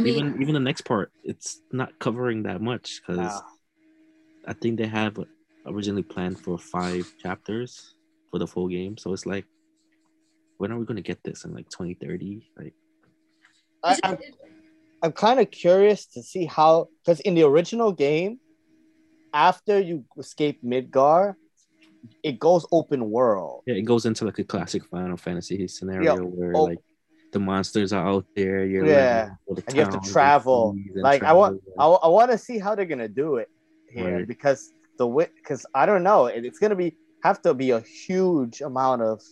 [0.00, 3.40] even even the next part, it's not covering that much because Nah.
[4.46, 5.18] I think they have
[5.66, 7.94] originally planned for five chapters
[8.30, 8.96] for the full game.
[8.96, 9.44] So it's like,
[10.58, 12.50] when are we gonna get this in like 2030?
[12.56, 12.74] Like,
[13.84, 14.18] I, I'm,
[15.02, 18.38] I'm kind of curious to see how because in the original game,
[19.34, 21.34] after you escape Midgar,
[22.22, 23.62] it goes open world.
[23.66, 26.64] yeah, it goes into like a classic Final Fantasy scenario where oh.
[26.64, 26.78] like
[27.32, 28.64] the monsters are out there.
[28.64, 29.30] You're Yeah.
[29.48, 30.76] the And you have to travel.
[30.94, 31.62] Like I want.
[31.78, 33.48] I, I want to see how they're gonna do it
[33.90, 34.26] here Right.
[34.26, 39.02] because the because I don't know, it's gonna be have to be a huge amount
[39.02, 39.22] of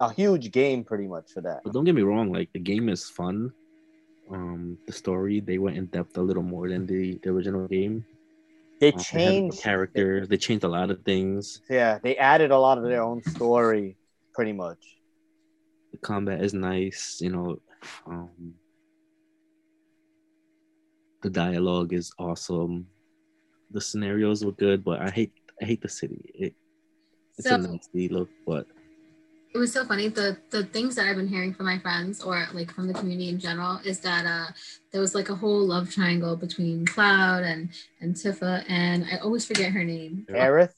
[0.00, 1.60] a huge game pretty much for that.
[1.64, 3.52] But don't get me wrong, like the game is fun.
[4.30, 8.04] Um, the story they went in depth a little more than the, the original game.
[8.82, 10.26] They they had changed characters.
[10.28, 11.62] They changed a lot of things.
[11.70, 13.96] Yeah, they added a lot of their own story,
[14.34, 14.82] pretty much.
[15.92, 17.20] The combat is nice.
[17.20, 17.60] You know,
[18.06, 18.54] um,
[21.22, 22.88] the dialogue is awesome.
[23.70, 26.18] The scenarios were good, but I hate I hate the city.
[26.34, 26.54] It,
[27.38, 28.66] it's So- a nasty look, but
[29.54, 30.08] it was so funny.
[30.08, 33.28] The the things that I've been hearing from my friends or like from the community
[33.28, 34.52] in general is that uh
[34.92, 39.44] there was like a whole love triangle between Cloud and and Tifa and I always
[39.44, 40.26] forget her name.
[40.30, 40.72] Aerith,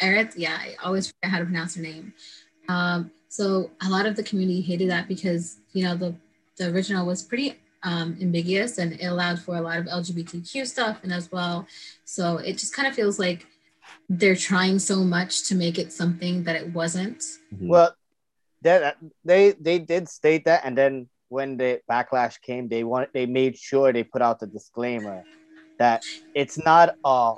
[0.00, 2.14] Aerith, yeah, I always forget how to pronounce her name.
[2.68, 6.14] Um, so a lot of the community hated that because you know the
[6.56, 11.00] the original was pretty um, ambiguous and it allowed for a lot of LGBTQ stuff
[11.02, 11.66] and as well.
[12.04, 13.46] So it just kind of feels like
[14.08, 17.22] they're trying so much to make it something that it wasn't.
[17.60, 17.94] well,
[18.64, 23.26] that they they did state that, and then when the backlash came, they wanted they
[23.26, 25.22] made sure they put out the disclaimer
[25.78, 26.02] that
[26.34, 27.34] it's not a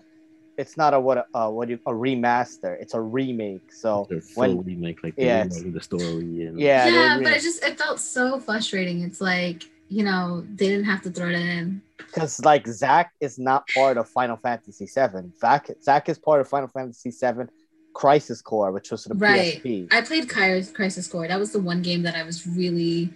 [0.57, 3.71] it's not a what uh what you, a remaster, it's a remake.
[3.71, 7.43] So It's a when remake, like yeah, the story and yeah, yeah, re- but it
[7.43, 9.03] just it felt so frustrating.
[9.03, 11.83] It's like you know they didn't have to throw that in.
[11.99, 15.35] Because like Zack is not part of Final Fantasy Seven.
[15.39, 17.49] Zack Zack is part of Final Fantasy VII
[17.97, 19.63] Crisis Core, which was the Right.
[19.65, 19.89] PSP.
[19.91, 21.27] I played Crisis Crisis Core.
[21.27, 23.09] That was the one game that I was really,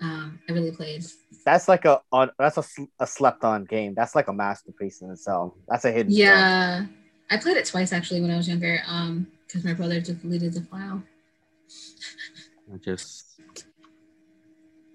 [0.00, 1.04] um, I really played.
[1.44, 3.94] That's like a on that's a, sl- a slept on game.
[3.94, 5.54] That's like a masterpiece in itself.
[5.68, 6.10] That's a hidden.
[6.10, 6.18] gem.
[6.18, 6.86] Yeah,
[7.30, 8.80] I played it twice actually when I was younger.
[8.88, 11.00] Um, because my brother just deleted the file.
[12.74, 13.40] I just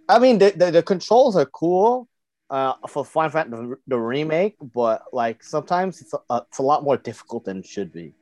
[0.09, 2.09] I mean the, the, the controls are cool
[2.49, 6.83] uh, for Final Fantasy the, the remake, but like sometimes it's a, it's a lot
[6.83, 8.13] more difficult than it should be.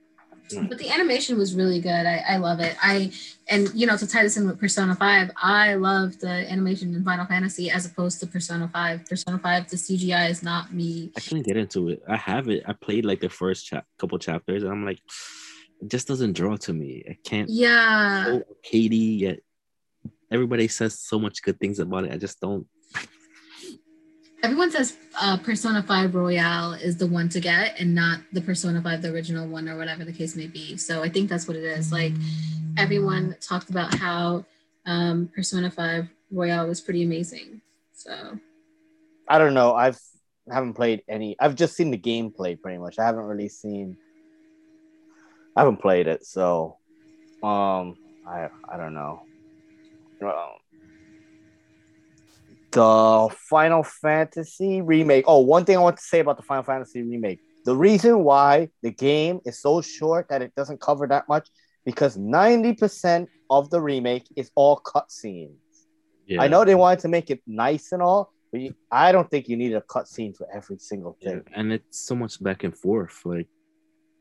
[0.53, 2.05] But the animation was really good.
[2.05, 2.75] I, I love it.
[2.81, 3.11] I
[3.47, 7.03] and you know to tie this in with Persona Five, I love the animation in
[7.03, 9.05] Final Fantasy as opposed to Persona Five.
[9.05, 11.11] Persona Five, the CGI is not me.
[11.15, 12.01] I couldn't get into it.
[12.07, 12.63] I have it.
[12.67, 14.99] I played like the first chap couple chapters, and I'm like,
[15.81, 17.03] it just doesn't draw to me.
[17.09, 17.49] I can't.
[17.49, 19.39] Yeah, So arcadey yet.
[20.31, 22.13] Everybody says so much good things about it.
[22.13, 22.67] I just don't.
[24.43, 28.81] Everyone says uh, Persona Five Royale is the one to get, and not the Persona
[28.81, 30.77] Five, the original one, or whatever the case may be.
[30.77, 31.91] So I think that's what it is.
[31.91, 32.13] Like
[32.77, 34.45] everyone talked about how
[34.85, 37.61] um, Persona Five Royale was pretty amazing.
[37.93, 38.39] So
[39.27, 39.73] I don't know.
[39.73, 39.99] I've
[40.51, 41.35] haven't played any.
[41.39, 42.99] I've just seen the gameplay pretty much.
[42.99, 43.97] I haven't really seen.
[45.55, 46.77] I haven't played it, so
[47.43, 49.23] um, I I don't know.
[50.21, 50.31] Um,
[52.71, 55.25] the Final Fantasy remake.
[55.27, 57.39] Oh, one thing I want to say about the Final Fantasy remake.
[57.65, 61.47] The reason why the game is so short that it doesn't cover that much
[61.85, 65.55] because 90% of the remake is all cutscenes.
[66.27, 66.41] Yeah.
[66.41, 69.47] I know they wanted to make it nice and all, but you, I don't think
[69.49, 71.43] you need a cutscene for every single Yeah, thing.
[71.55, 73.19] and it's so much back and forth.
[73.25, 73.47] Like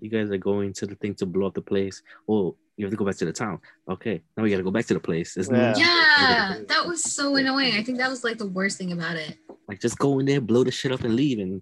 [0.01, 2.03] you guys are going to the thing to blow up the place.
[2.28, 3.59] Oh, you have to go back to the town.
[3.90, 5.36] Okay, now we got to go back to the place.
[5.36, 5.74] It's Yeah.
[5.76, 7.74] yeah, that was so annoying.
[7.74, 9.36] I think that was like the worst thing about it.
[9.68, 11.61] like just go in there, blow the shit up, and leave, and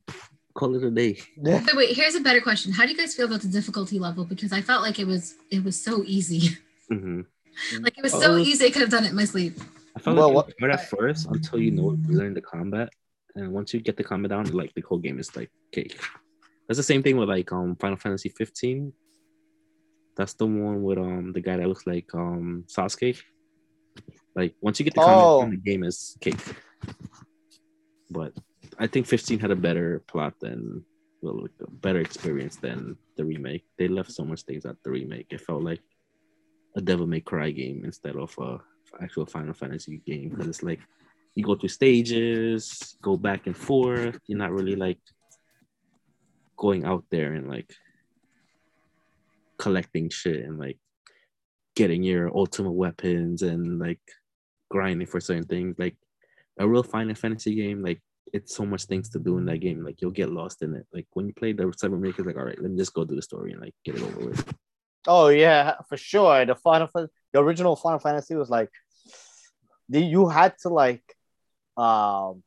[0.55, 1.19] call it a day.
[1.43, 1.63] Yeah.
[1.67, 1.97] Wait, wait.
[1.97, 2.73] Here's a better question.
[2.73, 4.25] How do you guys feel about the difficulty level?
[4.25, 6.57] Because I felt like it was it was so easy.
[6.89, 7.23] hmm
[7.81, 8.67] like it was so easy.
[8.67, 9.55] I could have done it in my sleep.
[9.97, 12.91] I felt Well, like what- it hard at first until you know learn the combat,
[13.35, 15.99] and once you get the combat down, like the whole game is like cake.
[16.69, 18.93] That's the same thing with like um Final Fantasy 15.
[20.17, 23.21] That's the one with um the guy that looks like um Sasuke.
[24.35, 25.49] Like once you get the Oh.
[25.49, 26.41] the game is cake.
[28.11, 28.33] But
[28.79, 30.85] I think 15 had a better plot than
[31.23, 33.65] well, a better experience than the remake.
[33.79, 35.27] They left so much things out the remake.
[35.31, 35.81] It felt like
[36.77, 38.59] a Devil May Cry game instead of a
[39.03, 40.81] actual Final Fantasy game because it's like
[41.35, 44.19] you go through stages, go back and forth.
[44.27, 44.99] You're not really like
[46.57, 47.73] going out there and like
[49.59, 50.79] collecting shit and like
[51.75, 54.01] getting your ultimate weapons and like
[54.71, 55.77] grinding for certain things.
[55.79, 55.97] Like
[56.59, 58.01] a real Final Fantasy game, like
[58.33, 59.85] it's so much things to do in that game.
[59.85, 60.87] Like you'll get lost in it.
[60.93, 63.05] Like when you play the seven make, it's like, all right, let me just go
[63.05, 64.55] do the story and like get it over with.
[65.07, 66.45] Oh yeah, for sure.
[66.45, 68.71] The Final the original Final Fantasy was like
[69.89, 71.03] you had to like
[71.77, 72.43] um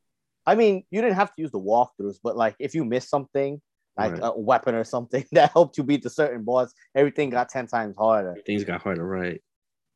[0.45, 3.62] I mean you didn't have to use the walkthroughs, but like if you missed something,
[3.97, 4.21] like Right.
[4.23, 7.95] a weapon or something that helped you beat the certain boss, everything got ten times
[7.97, 8.37] harder.
[8.45, 9.41] things got harder, right?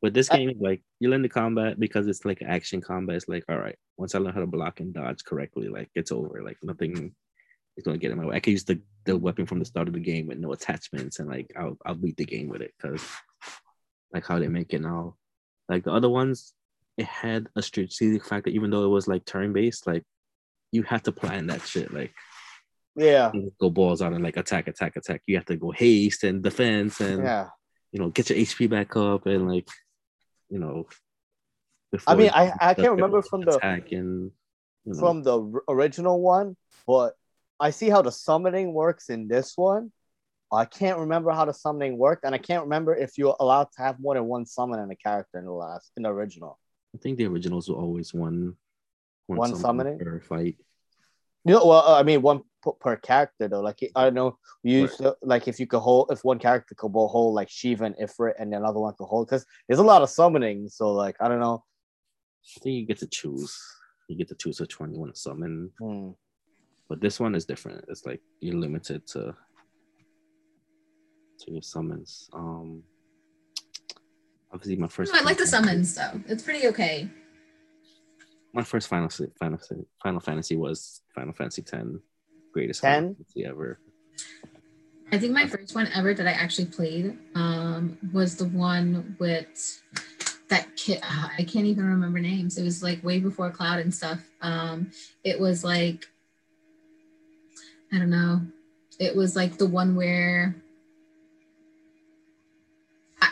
[0.02, 3.16] But this uh, game, like you learn the combat because it's like action combat.
[3.16, 6.12] It's like, all right, once I learn how to block and dodge correctly, like it's
[6.12, 6.44] over.
[6.44, 7.16] Like nothing
[7.78, 8.36] is gonna get in my way.
[8.36, 11.20] I can use the, the weapon from the start of the game with no attachments,
[11.20, 13.02] and like I'll I'll beat the game with it because
[14.14, 15.16] like how they make it now.
[15.70, 16.54] Like the other ones,
[16.98, 19.88] it had a strategic factor, even though it was like turn based.
[19.88, 20.04] Like
[20.74, 21.94] you had to plan that shit.
[21.94, 22.14] Like
[22.96, 23.32] Yeah.
[23.60, 25.22] go balls out and like attack, attack, attack.
[25.26, 27.50] You have to go haste and defense and Yeah.
[27.92, 29.68] you know, get your HP back up and like,
[30.50, 30.88] you know.
[32.08, 34.32] I mean, I- I can't remember from the- and you
[34.94, 37.16] know, From the original one, but
[37.60, 39.92] I see how the summoning works in this one.
[40.52, 43.82] I can't remember how the summoning worked, and I can't remember if you're allowed to
[43.82, 46.60] have more than one summon in a character in the last in the original.
[46.94, 48.58] I think the originals were always one
[49.28, 50.00] One summon summoning?
[50.00, 50.58] per fight.
[51.46, 52.42] You know, well, uh, I mean, one
[52.80, 53.62] per character though.
[53.62, 56.76] Like I don't know, we used to like if you could hold if one character
[56.76, 59.84] could bo- hold like Shiva and Ifrit, and another one could hold because there's a
[59.84, 60.70] lot of summoning.
[60.70, 61.64] So like I don't know.
[62.58, 63.58] I think you get to choose.
[64.10, 65.72] You get to choose which one you want to summon.
[65.80, 66.10] Hmm.
[66.90, 67.86] But this one is different.
[67.88, 69.34] It's like you're limited to
[71.40, 72.30] to your summons.
[72.34, 72.84] Um
[74.54, 76.22] obviously my first I like the summons though.
[76.28, 77.10] It's pretty okay.
[78.54, 79.10] my first Final
[79.40, 79.60] Final
[80.04, 82.00] Final Fantasy was Final Fantasy 10,
[82.54, 83.18] greatest 10?
[83.46, 83.80] Ever.
[85.12, 89.82] I think my first one ever that I actually played um, was the one with
[90.50, 92.58] that kid uh, I can't even remember names.
[92.58, 94.22] It was like way before Cloud and stuff.
[94.42, 94.92] Um,
[95.24, 96.06] it was like
[97.92, 98.42] I don't know.
[99.00, 100.56] It was like the one where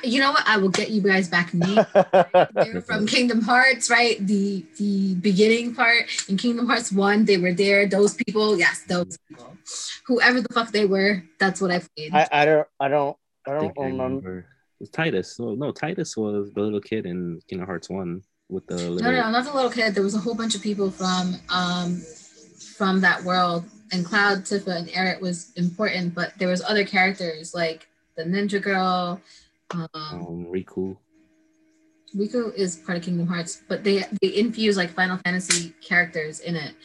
[0.03, 0.43] you know what?
[0.47, 1.85] I will get you guys back name.
[2.53, 4.25] They're from Kingdom Hearts, right?
[4.25, 7.87] The the beginning part in Kingdom Hearts one, they were there.
[7.87, 9.57] Those people, yes, those people,
[10.05, 12.13] whoever the fuck they were, that's what I played.
[12.13, 13.17] I, I don't I don't
[13.47, 14.03] I I don't I remember.
[14.03, 14.39] remember.
[14.39, 14.45] It
[14.79, 15.39] was Tidus.
[15.39, 19.11] No, no, Tidus was the little kid in Kingdom Hearts one with the little.
[19.11, 19.95] No, no, not the little kid.
[19.95, 22.01] There was a whole bunch of people from um
[22.75, 27.53] from that world, and Cloud, Tifa, and Eric was important, but there was other characters
[27.53, 29.21] like the Ninja Girl.
[29.73, 30.97] Um, Um, Riku.
[32.15, 36.55] Riku is part of Kingdom Hearts, but they they infuse like Final Fantasy characters in
[36.55, 36.75] it.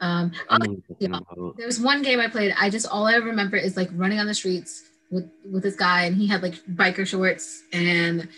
[0.00, 1.18] Um, I oh, know what you're yeah.
[1.18, 1.56] talking about.
[1.56, 2.54] there was one game I played.
[2.58, 6.04] I just all I remember is like running on the streets with with this guy,
[6.04, 8.28] and he had like biker shorts and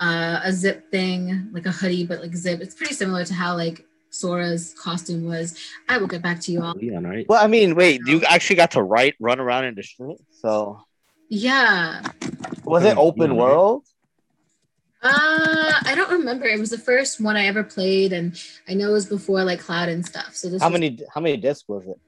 [0.00, 2.60] uh, a zip thing, like a hoodie, but like zip.
[2.60, 5.58] It's pretty similar to how like Sora's costume was.
[5.88, 6.74] I will get back to you all.
[6.74, 7.26] Leon, right?
[7.28, 10.18] Well, I mean, wait, you actually got to write, run around in the street.
[10.30, 10.82] So
[11.28, 12.02] Yeah.
[12.64, 13.36] was it open Yeah.
[13.38, 13.84] world?
[15.02, 16.46] Uh, I don't remember.
[16.46, 19.60] It was the first one I ever played, and I know it was before like
[19.60, 20.34] Cloud and stuff.
[20.34, 21.98] So this How was- many how many discs was it?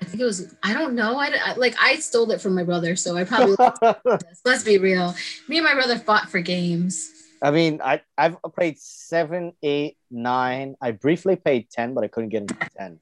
[0.00, 0.54] I think it was.
[0.62, 1.18] I don't know.
[1.18, 3.56] I, I like I stole it from my brother, so I probably.
[4.44, 5.12] Let's be real.
[5.48, 7.10] Me and my brother fought for games.
[7.42, 10.76] I mean, I I've played seven, eight, nine.
[10.80, 13.00] I briefly played ten, but I couldn't get into ten.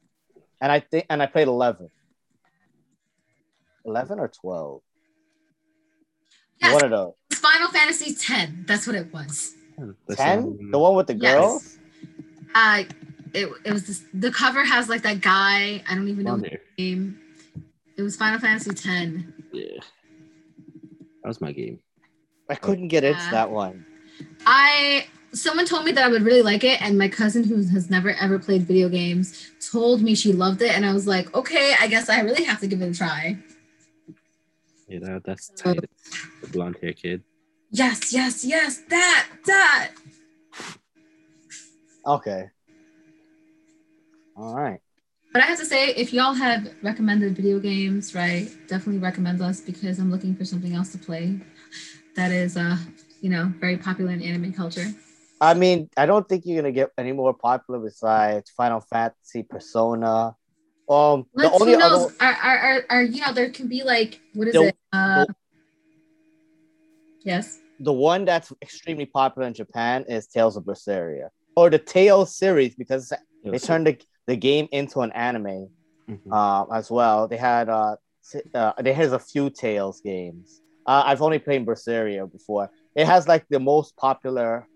[0.63, 1.91] And I think and I played eleven.
[3.87, 4.83] Eleven or twelve?
[6.61, 7.13] Yes, One of those.
[7.31, 8.65] it's Final Fantasy 10.
[8.67, 9.55] That's what it was.
[10.13, 10.39] Ten?
[10.39, 11.79] um, The one with the Yes.
[12.55, 12.85] Uh,
[13.35, 15.83] it, it was this, the cover has like that guy.
[15.87, 17.21] I don't even know his name.
[17.99, 19.35] It was Final Fantasy 10.
[19.53, 19.65] Yeah.
[21.23, 21.79] That was my game.
[22.49, 23.31] I couldn't get into Yeah.
[23.33, 23.85] that one.
[24.47, 27.91] I someone told me that I would really like it, and my cousin who has
[27.91, 31.75] never ever played video games told me she loved it, and I was like, okay,
[31.79, 33.37] I guess I really have to give it a try.
[34.89, 35.89] Yeah, know, that's So- Tidus,
[36.43, 37.23] the blonde hair kid.
[37.71, 39.93] Yes, yes, yes, that, that.
[42.07, 42.51] Okay.
[44.37, 44.81] All right.
[45.33, 49.61] But I have to say, if y'all have recommended video games, right, definitely recommend us
[49.61, 51.41] because I'm looking for something else to play
[52.15, 52.79] that is, uh,
[53.21, 54.87] you know, very popular in anime culture.
[55.41, 60.35] I mean, I don't think you're gonna get any more popular besides Final Fantasy, Persona.
[60.89, 62.05] Um, the Let's, only who knows?
[62.07, 64.77] other Are, are, are, are, you know, there can be like, what is The- it?
[64.93, 65.25] Uh,
[67.25, 67.59] yes.
[67.81, 72.75] the one that's extremely popular in Japan is Tales of Berseria, or the Tales series
[72.75, 73.13] because
[73.45, 75.69] they turned the, the game into an anime
[76.09, 76.31] Mhm.
[76.31, 77.27] uh, as well.
[77.27, 80.63] They had uh, s- uh they has a few Tales games.
[80.87, 82.71] Uh, I've only played Berseria before.
[82.95, 84.69] It has like the most popular.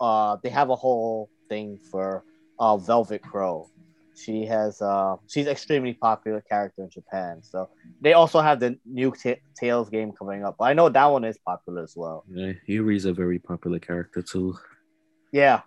[0.00, 2.24] Uh, they have a whole thing for
[2.58, 3.70] uh, Velvet Crowe.
[4.16, 7.42] She has uh, she's extremely popular character in Japan.
[7.42, 7.68] So
[8.00, 10.56] they also have the new Ta- Tales game coming up.
[10.58, 12.24] But I know that one is popular as well.
[12.30, 14.56] Yeah, Yuri's a very popular character too.
[15.32, 15.60] Yeah.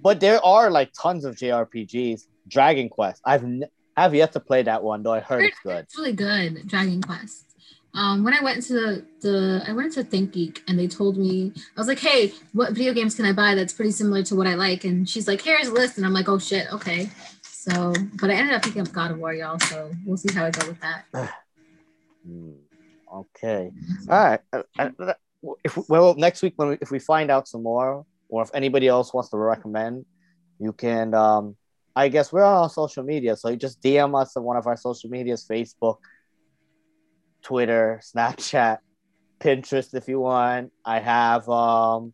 [0.00, 2.22] But there are like tons of JRPGs.
[2.48, 3.20] Dragon Quest.
[3.24, 3.64] I've n-
[3.96, 5.14] have yet to play that one though.
[5.14, 5.84] I heard it's good.
[5.84, 7.55] It's really good, Dragon Quest.
[7.96, 11.52] Um, when I went to the, the I went to ThinkGeek and they told me
[11.56, 14.46] I was like, hey, what video games can I buy that's pretty similar to what
[14.46, 14.84] I like?
[14.84, 17.08] And she's like, here's a list, and I'm like, oh shit, okay.
[17.42, 19.58] So, but I ended up picking up God of War, y'all.
[19.58, 21.04] So we'll see how I go with that.
[22.26, 22.54] Hmm,
[23.14, 23.70] Okay.
[24.10, 24.40] All right.
[24.52, 25.14] Uh, uh,
[25.64, 28.88] If well next week when we, if we find out some more, or if anybody
[28.88, 30.04] else wants to recommend,
[30.58, 31.14] you can.
[31.14, 31.56] Um,
[31.94, 34.76] I guess we're on social media, so you just DM us on one of our
[34.76, 35.98] social medias: Facebook,
[37.46, 38.78] Twitter, Snapchat,
[39.38, 40.72] Pinterest, if you want.
[40.84, 42.12] I have um,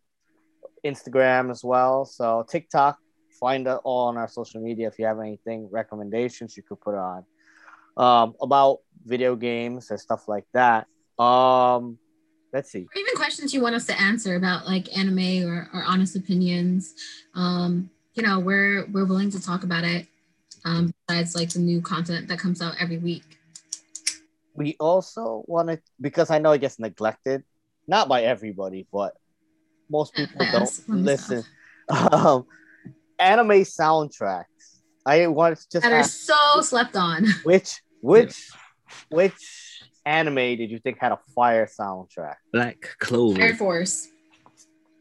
[0.85, 2.99] Instagram as well, so TikTok.
[3.41, 4.89] Find it all on our social media.
[4.89, 7.24] If you have anything recommendations, you could put on
[7.97, 10.87] um, about video games and stuff like that.
[11.18, 11.97] Um,
[12.53, 12.83] let's see.
[12.83, 16.93] Or even questions you want us to answer about like anime or, or honest opinions.
[17.35, 20.07] Um, you know, we're we're willing to talk about it.
[20.66, 23.39] Um, besides like the new content that comes out every week.
[24.55, 27.42] We also wanted because I know it gets neglected,
[27.86, 29.14] not by everybody, but
[29.88, 31.44] most people don't us, when we listen.
[31.88, 32.46] Um,
[33.18, 34.44] anime soundtracks.
[35.05, 37.26] I wanted to just That are so slept on.
[37.44, 38.50] which which
[39.11, 42.36] which anime did you think had a fire soundtrack?
[42.53, 43.55] Black Air Clover.
[43.55, 44.09] Force.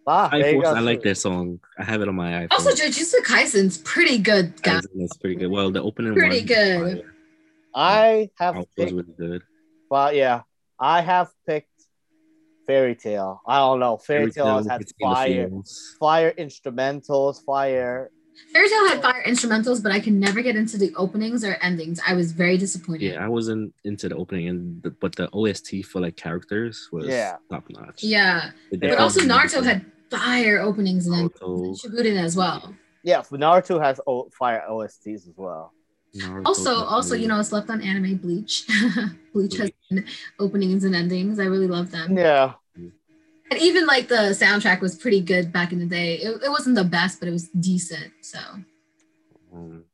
[0.08, 0.74] Ah, I, there you go.
[0.74, 1.60] I like that song.
[1.78, 2.52] I have it on my iPhone.
[2.52, 4.86] Also, Jujutsu Kaisen's pretty good, guys.
[4.96, 5.52] That's pretty good.
[5.52, 7.11] Well, the opening Pretty one, good.
[7.74, 8.30] I mm.
[8.40, 9.44] have Outro picked really good.
[9.90, 10.42] Well, yeah,
[10.80, 11.68] I have picked
[12.66, 13.42] Fairy Tail.
[13.48, 13.98] I don't know.
[13.98, 15.50] Fairy, Tail has had its in the fire,
[16.00, 18.12] fire instrumentals, fire.
[18.54, 22.00] Fairy Tail had fire instrumentals, but I can never get into the openings or endings.
[22.08, 23.12] I was very disappointed.
[23.12, 27.08] Yeah, I wasn't into the opening, and the, but the OST for like characters was
[27.08, 27.38] Yeah.
[27.50, 28.04] top notch.
[28.04, 32.74] Yeah, but also difference Naruto had fire openings and then Naruto, Shippuden as well.
[33.04, 35.74] Yeah, Naruto has o- fire OSTs as well.
[36.16, 38.68] Naruto Also, also, you know, it's left on anime Bleach.
[39.34, 39.72] Bleach has
[40.40, 41.40] openings and endings.
[41.40, 42.18] I really love them.
[42.18, 46.16] Yeah, And even like the soundtrack was pretty good back in the day.
[46.16, 48.12] It, it wasn't the best, but it was decent.
[48.22, 48.40] So
[49.54, 49.86] um,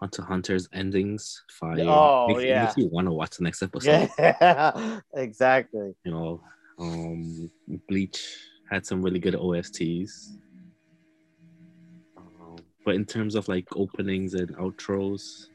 [0.00, 1.76] Hunter Hunter's endings fire.
[1.80, 2.64] Oh, makes, yeah.
[2.64, 4.08] makes you want to watch the next episode.
[4.18, 5.94] yeah, exactly.
[6.04, 6.40] You know,
[6.78, 7.50] um,
[7.88, 8.24] Bleach
[8.70, 10.28] had some really good OSTs.
[12.88, 15.48] But in terms of like openings and outros,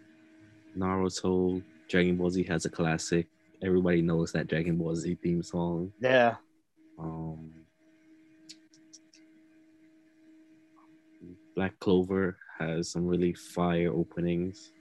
[0.77, 3.25] Naruto, Dragon Ball Z has a classic.
[3.63, 5.91] Everybody knows that Dragon Ball Z theme song.
[5.99, 6.35] Yeah,
[6.99, 7.51] Um,
[11.55, 14.71] Black Clover has some really fire openings.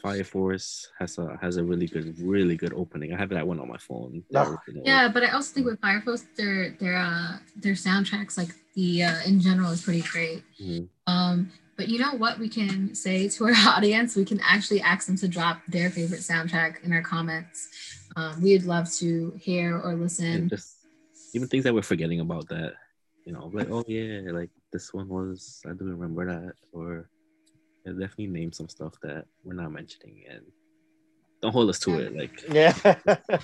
[0.00, 3.12] Fire Force has a has a really good, really good opening.
[3.12, 4.24] I have that one on my phone.
[4.30, 4.44] No.
[4.44, 4.84] That opening.
[4.86, 9.04] yeah, but I also think with Fire Force, their their uh their soundtracks, like the
[9.04, 10.42] uh in general, is pretty great.
[10.62, 10.88] Mhm.
[11.06, 14.16] Um, but you know what we can say to our audience?
[14.16, 17.68] We can actually ask them to drop their favorite soundtrack in our comments.
[18.16, 20.48] Um, we'd love to hear or And listen.
[20.48, 20.76] just
[21.34, 22.74] even things that we're forgetting about that,
[23.24, 27.08] you know, like oh yeah, like this one was I do remember that, or
[27.84, 30.42] yeah, definitely name some stuff that we're not mentioning and
[31.42, 32.14] don't hold us to it.
[32.14, 32.74] Like yeah.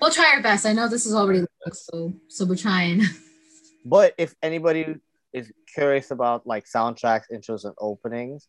[0.00, 0.66] We'll try our best.
[0.66, 3.02] I know this is already long, so so we're trying.
[3.84, 4.96] but if anybody
[5.32, 8.46] is curious about like soundtracks, intros, and openings,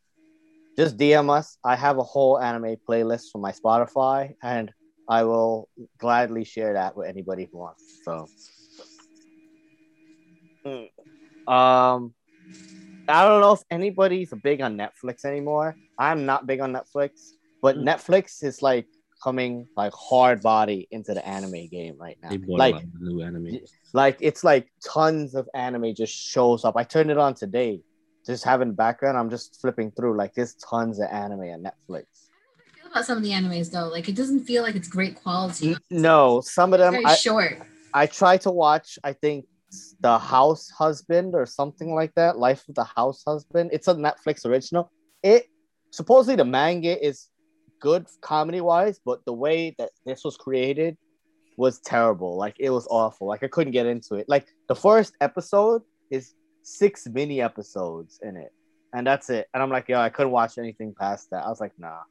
[0.78, 1.58] just DM us.
[1.64, 4.72] I have a whole anime playlist for my Spotify, and
[5.10, 5.68] I will
[5.98, 8.02] gladly share that with anybody who wants.
[8.04, 8.28] So,
[10.66, 10.90] Mm.
[11.52, 12.15] um,
[13.08, 15.76] I don't know if anybody's big on Netflix anymore.
[15.98, 17.12] I'm not big on Netflix,
[17.62, 17.84] but Mm.
[17.84, 18.88] Netflix is like
[19.24, 22.30] coming like hard body into the anime game right now.
[22.48, 23.60] Like a lot of new anime.
[23.94, 26.76] like it's like tons of anime just shows up.
[26.78, 27.82] I turned it on today,
[28.26, 29.18] just having background.
[29.18, 31.70] I'm just flipping through like there's tons of anime on Netflix.
[31.90, 33.88] I don't feel about some of the animes though.
[33.88, 35.72] Like it doesn't feel like it's great quality.
[35.72, 37.62] N- no, some of It's them very I, short.
[37.94, 39.00] I try to watch.
[39.04, 39.46] I think
[40.06, 42.38] the House Husband or something like that.
[42.38, 43.72] Life of the House Husband.
[43.74, 44.92] It's a Netflix original.
[45.24, 45.48] It
[45.90, 47.30] supposedly the manga is
[47.80, 50.96] good comedy wise, but the way that this was created
[51.58, 52.38] was terrible.
[52.38, 53.26] Like it was awful.
[53.26, 54.30] Like I couldn't get into it.
[54.30, 55.82] Like the first episode
[56.12, 58.54] is six mini episodes in it,
[58.94, 59.48] and that's it.
[59.56, 61.44] And I'm like, yo, I couldn't watch anything past that.
[61.44, 62.02] I was like, nah.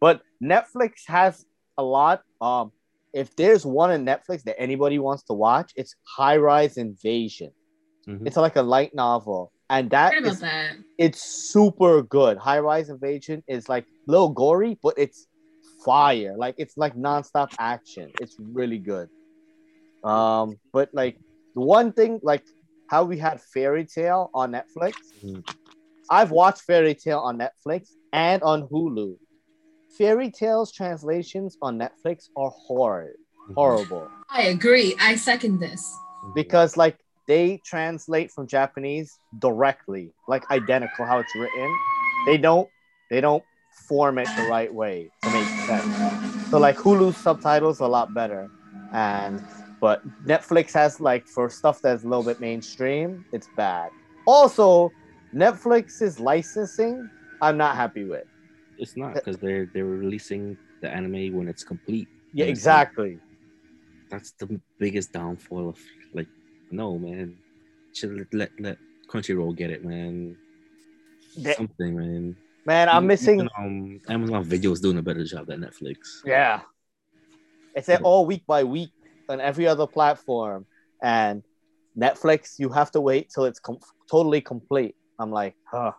[0.00, 1.46] But Netflix has
[1.78, 2.22] a lot.
[2.40, 2.72] Um,
[3.14, 7.50] if there's one on Netflix that anybody wants to watch, it's High Rise Invasion.
[8.06, 8.26] Mhm.
[8.26, 10.76] It's like a light novel, and I that heard is that.
[10.98, 12.36] it's super good.
[12.36, 15.26] High Rise Invasion is like a little gory, but it's
[15.84, 16.34] fire.
[16.36, 18.10] Like it's like nonstop action.
[18.20, 19.08] It's really good.
[20.02, 21.18] Um, but like
[21.54, 22.44] the one thing, like
[22.88, 24.94] how we had Fairy Tail on Netflix.
[25.22, 25.42] Mhm.
[26.10, 29.16] I've watched Fairy Tail on Netflix and on Hulu.
[29.98, 33.16] Fairy Tail's translations on Netflix are horrid,
[33.48, 33.54] Mhm.
[33.54, 34.96] horrible I agree.
[35.00, 35.82] I second this.
[36.24, 36.34] Mhm.
[36.34, 41.70] because like they translate from Japanese directly, like identical how it's written.
[42.26, 42.68] They don't
[43.10, 43.42] they don't
[43.88, 46.50] form it the right way to make sense.
[46.50, 48.48] So like Hulu's subtitles a lot better,
[48.92, 49.42] and
[49.80, 53.90] but Netflix has like for stuff that's a little bit mainstream, it's bad.
[54.26, 54.90] Also,
[55.34, 57.08] Netflix's licensing,
[57.42, 58.24] I'm not happy with.
[58.78, 62.08] It's not because they're they're releasing the anime when it's complete.
[62.32, 63.18] Yeah, it's like- exactly.
[64.10, 65.78] that's the biggest downfall of
[66.12, 66.28] like
[66.70, 67.36] no man
[67.92, 68.76] should let let,
[69.08, 70.36] crunchyroll get it man
[71.36, 73.46] They- something man Man, I'm missing.
[73.58, 76.60] Um amazon video is doing a better job than netflix Yeah.
[77.76, 78.90] It's at all week by week
[79.28, 80.64] on every other platform.
[81.02, 81.42] And
[81.98, 84.94] Netflix, you have to wait till it's com- totally complete.
[85.18, 85.92] I'm like, huh.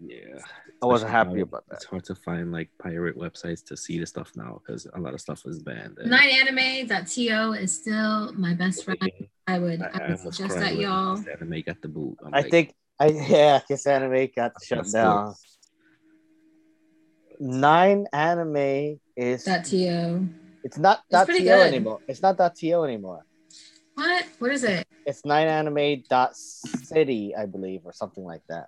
[0.00, 0.40] Yeah
[0.82, 1.76] I wasn't happy how about that.
[1.76, 5.14] it's hard to find like pirate websites to see the stuff now because a lot
[5.14, 9.00] of stuff is banned and- Nineanime.to is still my best friend.
[9.46, 11.16] I would, I, I I would suggest that y'all.
[11.16, 14.92] this anime got the boot I'm I like, think, I yeah, KissAnime got shut that's
[14.92, 15.34] down.
[17.38, 20.28] Nine Anime is, .to.
[20.64, 21.48] it's not It's .to good.
[21.48, 22.00] anymore.
[22.08, 23.24] It's not dot .to anymore.
[23.94, 24.24] What?
[24.38, 24.86] What is it?
[25.06, 28.66] It's nine anime dot city, I believe, or something like that.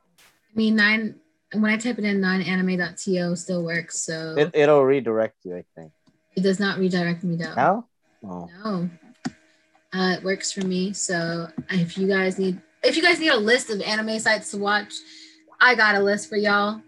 [0.52, 1.16] I mean, nine.
[1.52, 4.00] When I type it in, nineanime.to still works.
[4.00, 5.92] So It, it'll redirect you, I think.
[6.36, 7.54] It does not redirect me though.
[7.54, 7.86] No.
[8.24, 8.50] Oh.
[8.62, 8.90] No.
[9.92, 10.92] Uh, it works for me.
[10.92, 14.58] So if you guys need if you guys need a list of anime sites to
[14.58, 14.92] watch,
[15.60, 16.80] I got a list for y'all.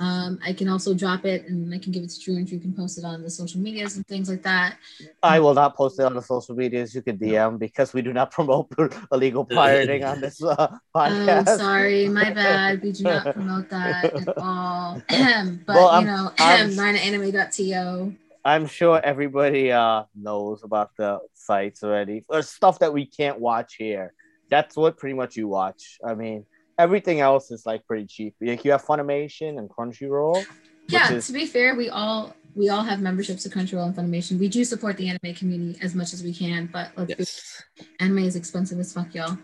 [0.00, 2.60] Um, I can also drop it and I can give it to Drew and Drew
[2.60, 4.76] can post it on the social medias and things like that.
[5.24, 6.94] I will not post it on the social medias.
[6.94, 8.70] You can DM because we do not promote
[9.10, 11.44] illegal pirating on this uh, podcast.
[11.48, 12.80] Oh, sorry, my bad.
[12.82, 15.02] We do not promote that at all.
[15.08, 18.14] but Well, I'm- you know, I'm- nineanime.to.
[18.44, 22.24] I'm sure everybody uh knows about the sites already.
[22.28, 24.14] Or stuff that we can't watch here.
[24.48, 25.98] That's what pretty much you watch.
[26.06, 26.46] I mean,
[26.78, 28.34] everything else is like pretty cheap.
[28.40, 30.44] Like you have Funimation and Crunchyroll.
[30.88, 34.38] Yeah, is- to be fair, we all we all have memberships to Crunchyroll and Funimation.
[34.38, 38.18] We do support the anime community as much as we can, but let's be anime
[38.18, 39.36] is expensive as fuck, y'all.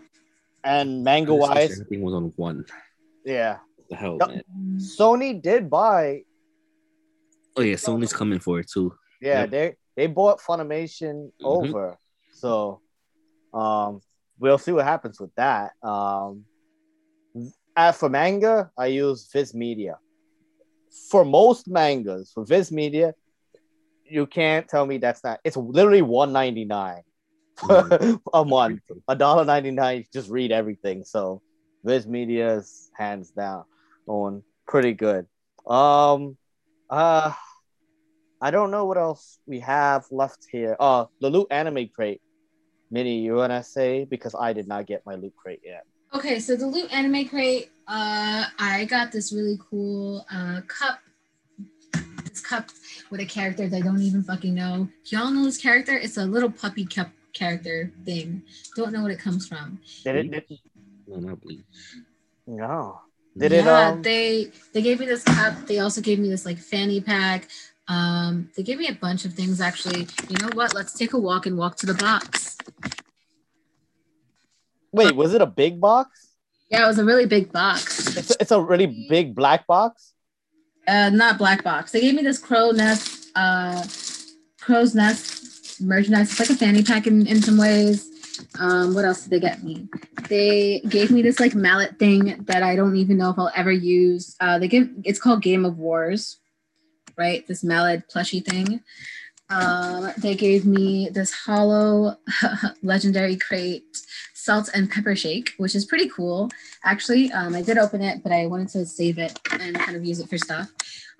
[0.63, 2.65] And manga wise, everything was on one.
[3.23, 3.57] yeah.
[3.77, 4.29] What the hell, Yup.
[4.29, 4.43] man.
[4.79, 6.23] Sony did buy
[7.57, 8.93] Oh yeah, Sony's coming for it too.
[9.21, 9.49] Yeah, Yep.
[9.51, 11.45] they they bought Funimation Mhm.
[11.45, 11.97] over.
[12.33, 12.81] So
[13.53, 14.01] um
[14.39, 15.71] we'll see what happens with that.
[15.83, 16.45] Um
[17.75, 19.97] as for manga, I use Viz Media.
[21.09, 23.13] For most mangas, for Viz Media,
[24.05, 27.01] you can't tell me that's not it's literally 199
[27.59, 28.19] Mhm.
[28.33, 28.81] a month.
[29.07, 31.03] A dollar ninety nine, just read everything.
[31.05, 31.41] So
[31.83, 33.63] Viz Media is hands down
[34.07, 35.25] on pretty good.
[35.65, 36.37] Um
[36.89, 37.33] uh
[38.41, 40.75] I don't know what else we have left here.
[40.79, 42.21] Uh the loot anime crate.
[42.91, 44.05] Mini, you wanna say?
[44.05, 45.83] Because I did not get my loot crate yet.
[46.13, 50.99] Okay, so the Loot Anime Crate, uh, I got this really cool uh, cup.
[52.25, 52.69] This cup
[53.11, 54.87] with a character that I don't even fucking know.
[55.05, 55.95] Y'all know this character?
[55.97, 58.43] It's a little puppy cup character thing.
[58.75, 59.79] Don't know what it comes from.
[60.03, 60.59] Did it did,
[61.07, 61.61] No, not bleach.
[62.47, 63.01] no.
[63.37, 65.67] Did it yeah, um they they gave me this cup.
[65.67, 67.49] They also gave me this like fanny pack.
[67.89, 70.07] Um, they gave me a bunch of things actually.
[70.29, 70.73] You know what?
[70.73, 72.44] Let's take a walk and walk to the box.
[74.95, 76.09] Wait, was it a big box?
[76.69, 78.15] Yeah, it was a really big box.
[78.17, 80.13] It's it's a really big black box.
[80.87, 81.91] uh not black box.
[81.91, 83.83] They gave me this crow nest uh
[84.59, 86.31] crow's nest merchandise.
[86.31, 88.09] It's like a fanny pack in, in some ways.
[88.59, 89.87] Um what else did they get me?
[90.29, 93.71] They gave me this like mallet thing that i don't even know if i'll ever
[93.71, 94.35] use.
[94.39, 96.39] Uh they give it's called game of wars
[97.17, 97.47] right?
[97.47, 98.81] This mallet plushy thing.
[99.49, 102.17] Um they gave me this hollow
[102.81, 103.85] legendary crate
[104.45, 106.49] salt and pepper shake which is pretty cool.
[106.83, 110.05] Actually um, i did open it but i wanted to save it and kind of
[110.05, 110.67] use it for stuff.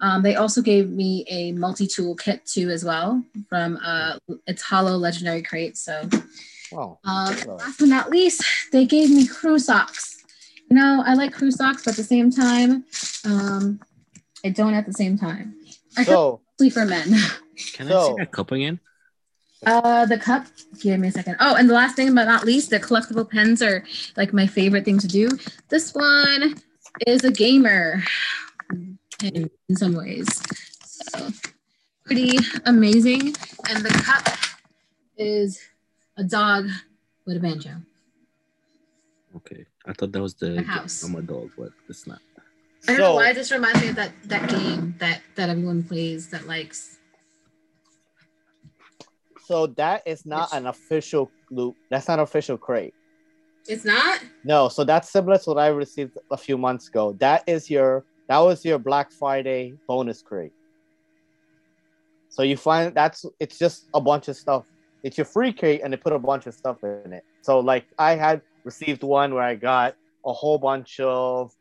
[0.01, 4.17] Um, they also gave me a multi-tool kit too as well from uh,
[4.51, 5.95] its hollow legendary crate so.
[6.71, 6.99] Wow.
[7.05, 10.03] um, last but not least they gave me crew socks.
[10.69, 12.83] You know i like crew socks but at the same time
[13.25, 13.79] um,
[14.43, 15.55] i don't at the same time.
[15.97, 17.07] I feel So mostly for men.
[17.73, 18.79] Can I So- see that cup again?
[19.65, 20.45] Uh, the cup.
[20.81, 21.37] Give me a second.
[21.39, 23.83] Oh, and the last thing, but not least, the collectible pens are
[24.15, 25.29] like my favorite thing to do.
[25.69, 26.55] This one
[27.07, 28.03] is a gamer
[29.19, 30.27] pen in some ways.
[30.83, 31.29] So
[32.05, 33.35] pretty amazing.
[33.69, 34.37] And the cup
[35.17, 35.59] is
[36.17, 36.67] a dog
[37.25, 37.71] with a banjo.
[39.35, 41.03] Okay, I thought that was the A house.
[41.03, 42.19] I'm a dog, but it's not.
[42.87, 45.83] I don't know so why this reminds me of that that game that that everyone
[45.83, 46.94] plays that likes.
[49.45, 51.75] So that is not an official loot.
[51.89, 52.93] That's not official crate.
[53.67, 54.21] It's not.
[54.43, 57.13] No, so that's similar to what I received a few months ago.
[57.19, 60.53] That is your that was your Black Friday bonus crate.
[62.29, 64.65] So you find that's it's just a bunch of stuff.
[65.03, 67.23] It's your free crate and they put a bunch of stuff in it.
[67.41, 71.51] So like I had received one where I got a whole bunch of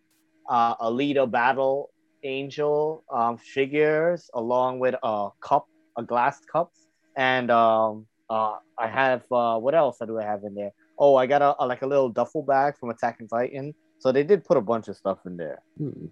[0.49, 1.91] uh Alita Battle
[2.23, 6.73] Angel um figures along with a cup, a glass cup,
[7.17, 10.73] and um uh I have uh what else do I have in there?
[10.99, 13.75] Oh, I got a, a like a little duffel bag from Attack on Titan.
[13.99, 15.63] So they did put a bunch of stuff in there.
[15.79, 16.07] Hmm.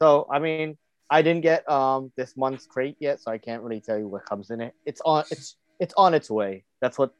[0.00, 0.76] So I mean,
[1.10, 4.24] I didn't get um this month's crate yet, so I can't really tell you what
[4.26, 4.74] comes in it.
[4.86, 6.64] It's on it's it's on its way.
[6.80, 7.12] That's what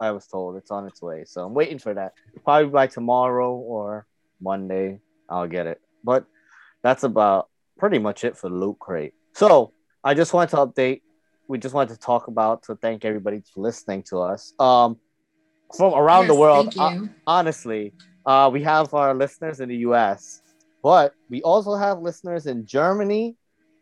[0.00, 0.56] I was told.
[0.56, 1.24] It's on its way.
[1.24, 2.12] So I'm waiting for that.
[2.44, 4.06] Probably by tomorrow or
[4.40, 5.80] Monday, I'll get it.
[6.02, 6.26] But
[6.82, 9.14] that's about pretty much it for the loot crate.
[9.34, 9.72] So
[10.02, 11.02] I just wanted to update.
[11.48, 14.54] We just wanted to talk about to thank everybody for listening to us.
[14.58, 14.98] Um,
[15.76, 17.10] from around the world, Thank you.
[17.26, 17.94] honestly,
[18.26, 20.42] uh, we have our listeners in the US,
[20.82, 23.36] but we also have listeners in Germany,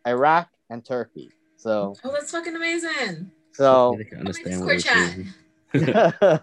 [0.06, 1.30] Iraq, and Turkey.
[1.56, 3.30] So, Oh, that's fucking amazing.
[3.52, 5.16] so, I understand what chat.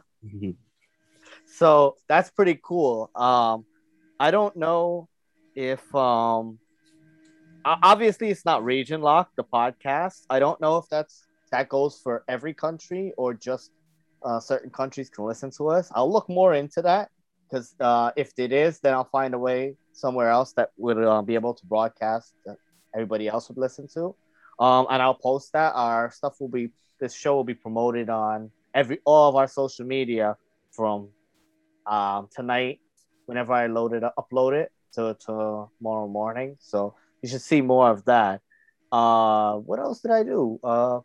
[1.46, 3.10] so that's pretty cool.
[3.16, 3.66] Um,
[4.20, 5.10] I don't know
[5.56, 6.60] if um, o-
[7.84, 10.26] obviously it's not region lock the podcast.
[10.30, 13.72] I don't know if that's that goes for every country or just
[14.24, 15.90] uh, certain countries can listen to us.
[15.94, 17.10] I'll look more into that
[17.50, 21.22] because uh, if it is, then I'll find a way somewhere else that would uh,
[21.22, 22.58] be able to broadcast that
[22.94, 24.16] everybody else would listen to.
[24.60, 25.74] Um, and I'll post that.
[25.76, 29.86] Our stuff will be this show will be promoted on every all of our social
[29.86, 30.36] media
[30.72, 31.10] from
[31.86, 32.80] um, tonight
[33.28, 36.58] whenever I load it upload it to, to tomorrow morning.
[36.60, 38.42] So you should see more of that.
[38.92, 40.60] Uh, what else did I do?
[40.64, 41.00] Uh,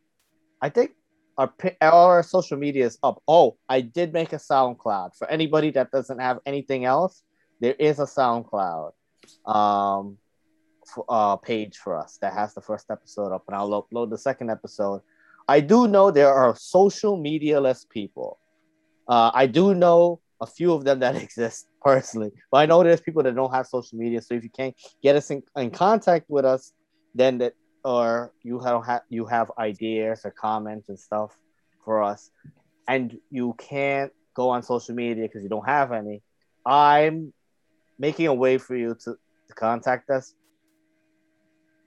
[0.61, 0.93] I think
[1.39, 3.23] our our social media is up.
[3.27, 7.23] Oh, I did make a SoundCloud for anybody that doesn't have anything else.
[7.61, 8.93] There is a SoundCloud
[9.47, 10.19] um,
[11.09, 14.51] uh, page for us that has the first episode up, and I'll upload the second
[14.51, 15.01] episode.
[15.49, 18.39] I do know there are social media less people.
[19.09, 23.01] Uh, I do know a few of them that exist personally, but I know there's
[23.01, 24.23] people that don't have social media.
[24.23, 26.73] So if you can't get us in, in contact with us,
[27.15, 27.55] then that
[27.85, 31.37] or you have, you have ideas or comments and stuff
[31.85, 32.31] for us,
[32.89, 36.23] and you can't go on social media because you don't have any,
[36.65, 37.33] I'm
[37.99, 39.17] making a way for you to,
[39.49, 40.35] to contact us.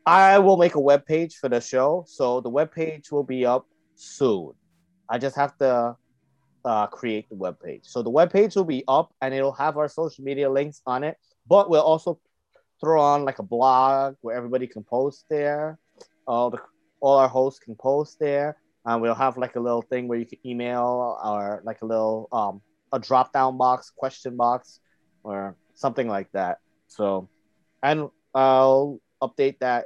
[0.05, 3.45] I will make a web page for the show, so the web page will be
[3.45, 3.65] up
[3.95, 4.51] soon.
[5.09, 5.95] I just have to
[6.65, 7.83] uh, create the web page.
[7.83, 11.03] So the web page will be up and it'll have our social media links on
[11.03, 12.19] it, but we'll also
[12.81, 15.79] throw on like a blog where everybody can post there
[16.27, 16.59] all the
[16.99, 18.57] all our hosts can post there.
[18.85, 22.27] And we'll have like a little thing where you can email or like a little
[22.31, 22.61] um
[22.91, 24.79] a drop down box, question box,
[25.23, 26.59] or something like that.
[26.87, 27.29] So,
[27.81, 29.85] and I'll update that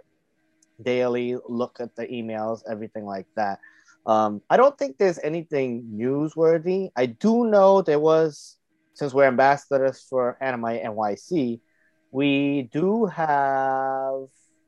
[0.82, 1.38] daily.
[1.48, 3.60] Look at the emails, everything like that.
[4.10, 6.90] Um, I don't think there's anything newsworthy.
[6.96, 8.58] I do know there was,
[8.96, 11.60] since we're ambassadors for Anime NYC,
[12.12, 14.26] we do have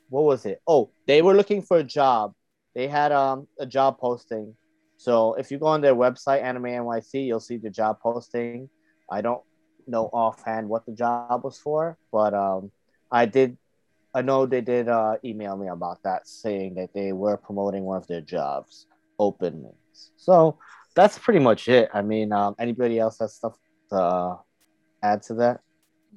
[0.10, 0.62] what was it?
[0.68, 2.36] Oh, they were looking for a job.
[2.76, 4.56] They had um a job posting.
[4.98, 8.70] So if you go on their website, Anime NYC, you'll see the job posting.
[9.10, 9.42] I don't
[9.88, 12.70] know offhand what the job was for, but um,
[13.12, 13.58] I did.
[14.14, 17.98] I know they did uh, email me about that, saying that they were promoting one
[17.98, 18.86] of their jobs
[19.22, 20.11] openings.
[20.17, 20.57] So
[20.95, 21.89] that's pretty much it.
[21.93, 23.55] I mean, um, anybody else has stuff
[23.91, 24.38] to uh,
[25.03, 25.61] add to that?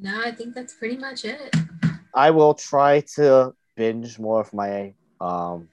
[0.01, 1.55] No, I think that's pretty much it.
[2.15, 5.69] I will try to binge more of my um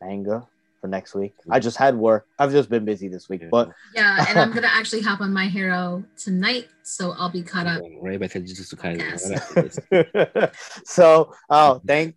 [0.00, 0.46] manga
[0.80, 1.34] for next week.
[1.50, 2.26] I just had work.
[2.38, 5.46] I've just been busy this week, but yeah, and I'm gonna actually hop on my
[5.46, 7.82] hero tonight, so I'll be caught up.
[8.00, 10.52] Right back to Jujutsu Kaisen.
[10.84, 12.16] so, oh, thank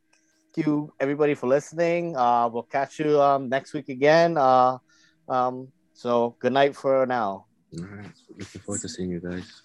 [0.58, 2.16] you everybody for listening.
[2.16, 4.38] Uh, we'll catch you um next week again.
[4.38, 4.78] Uh,
[5.28, 7.46] um, so good night for now.
[7.78, 9.62] All right, looking forward to seeing you guys.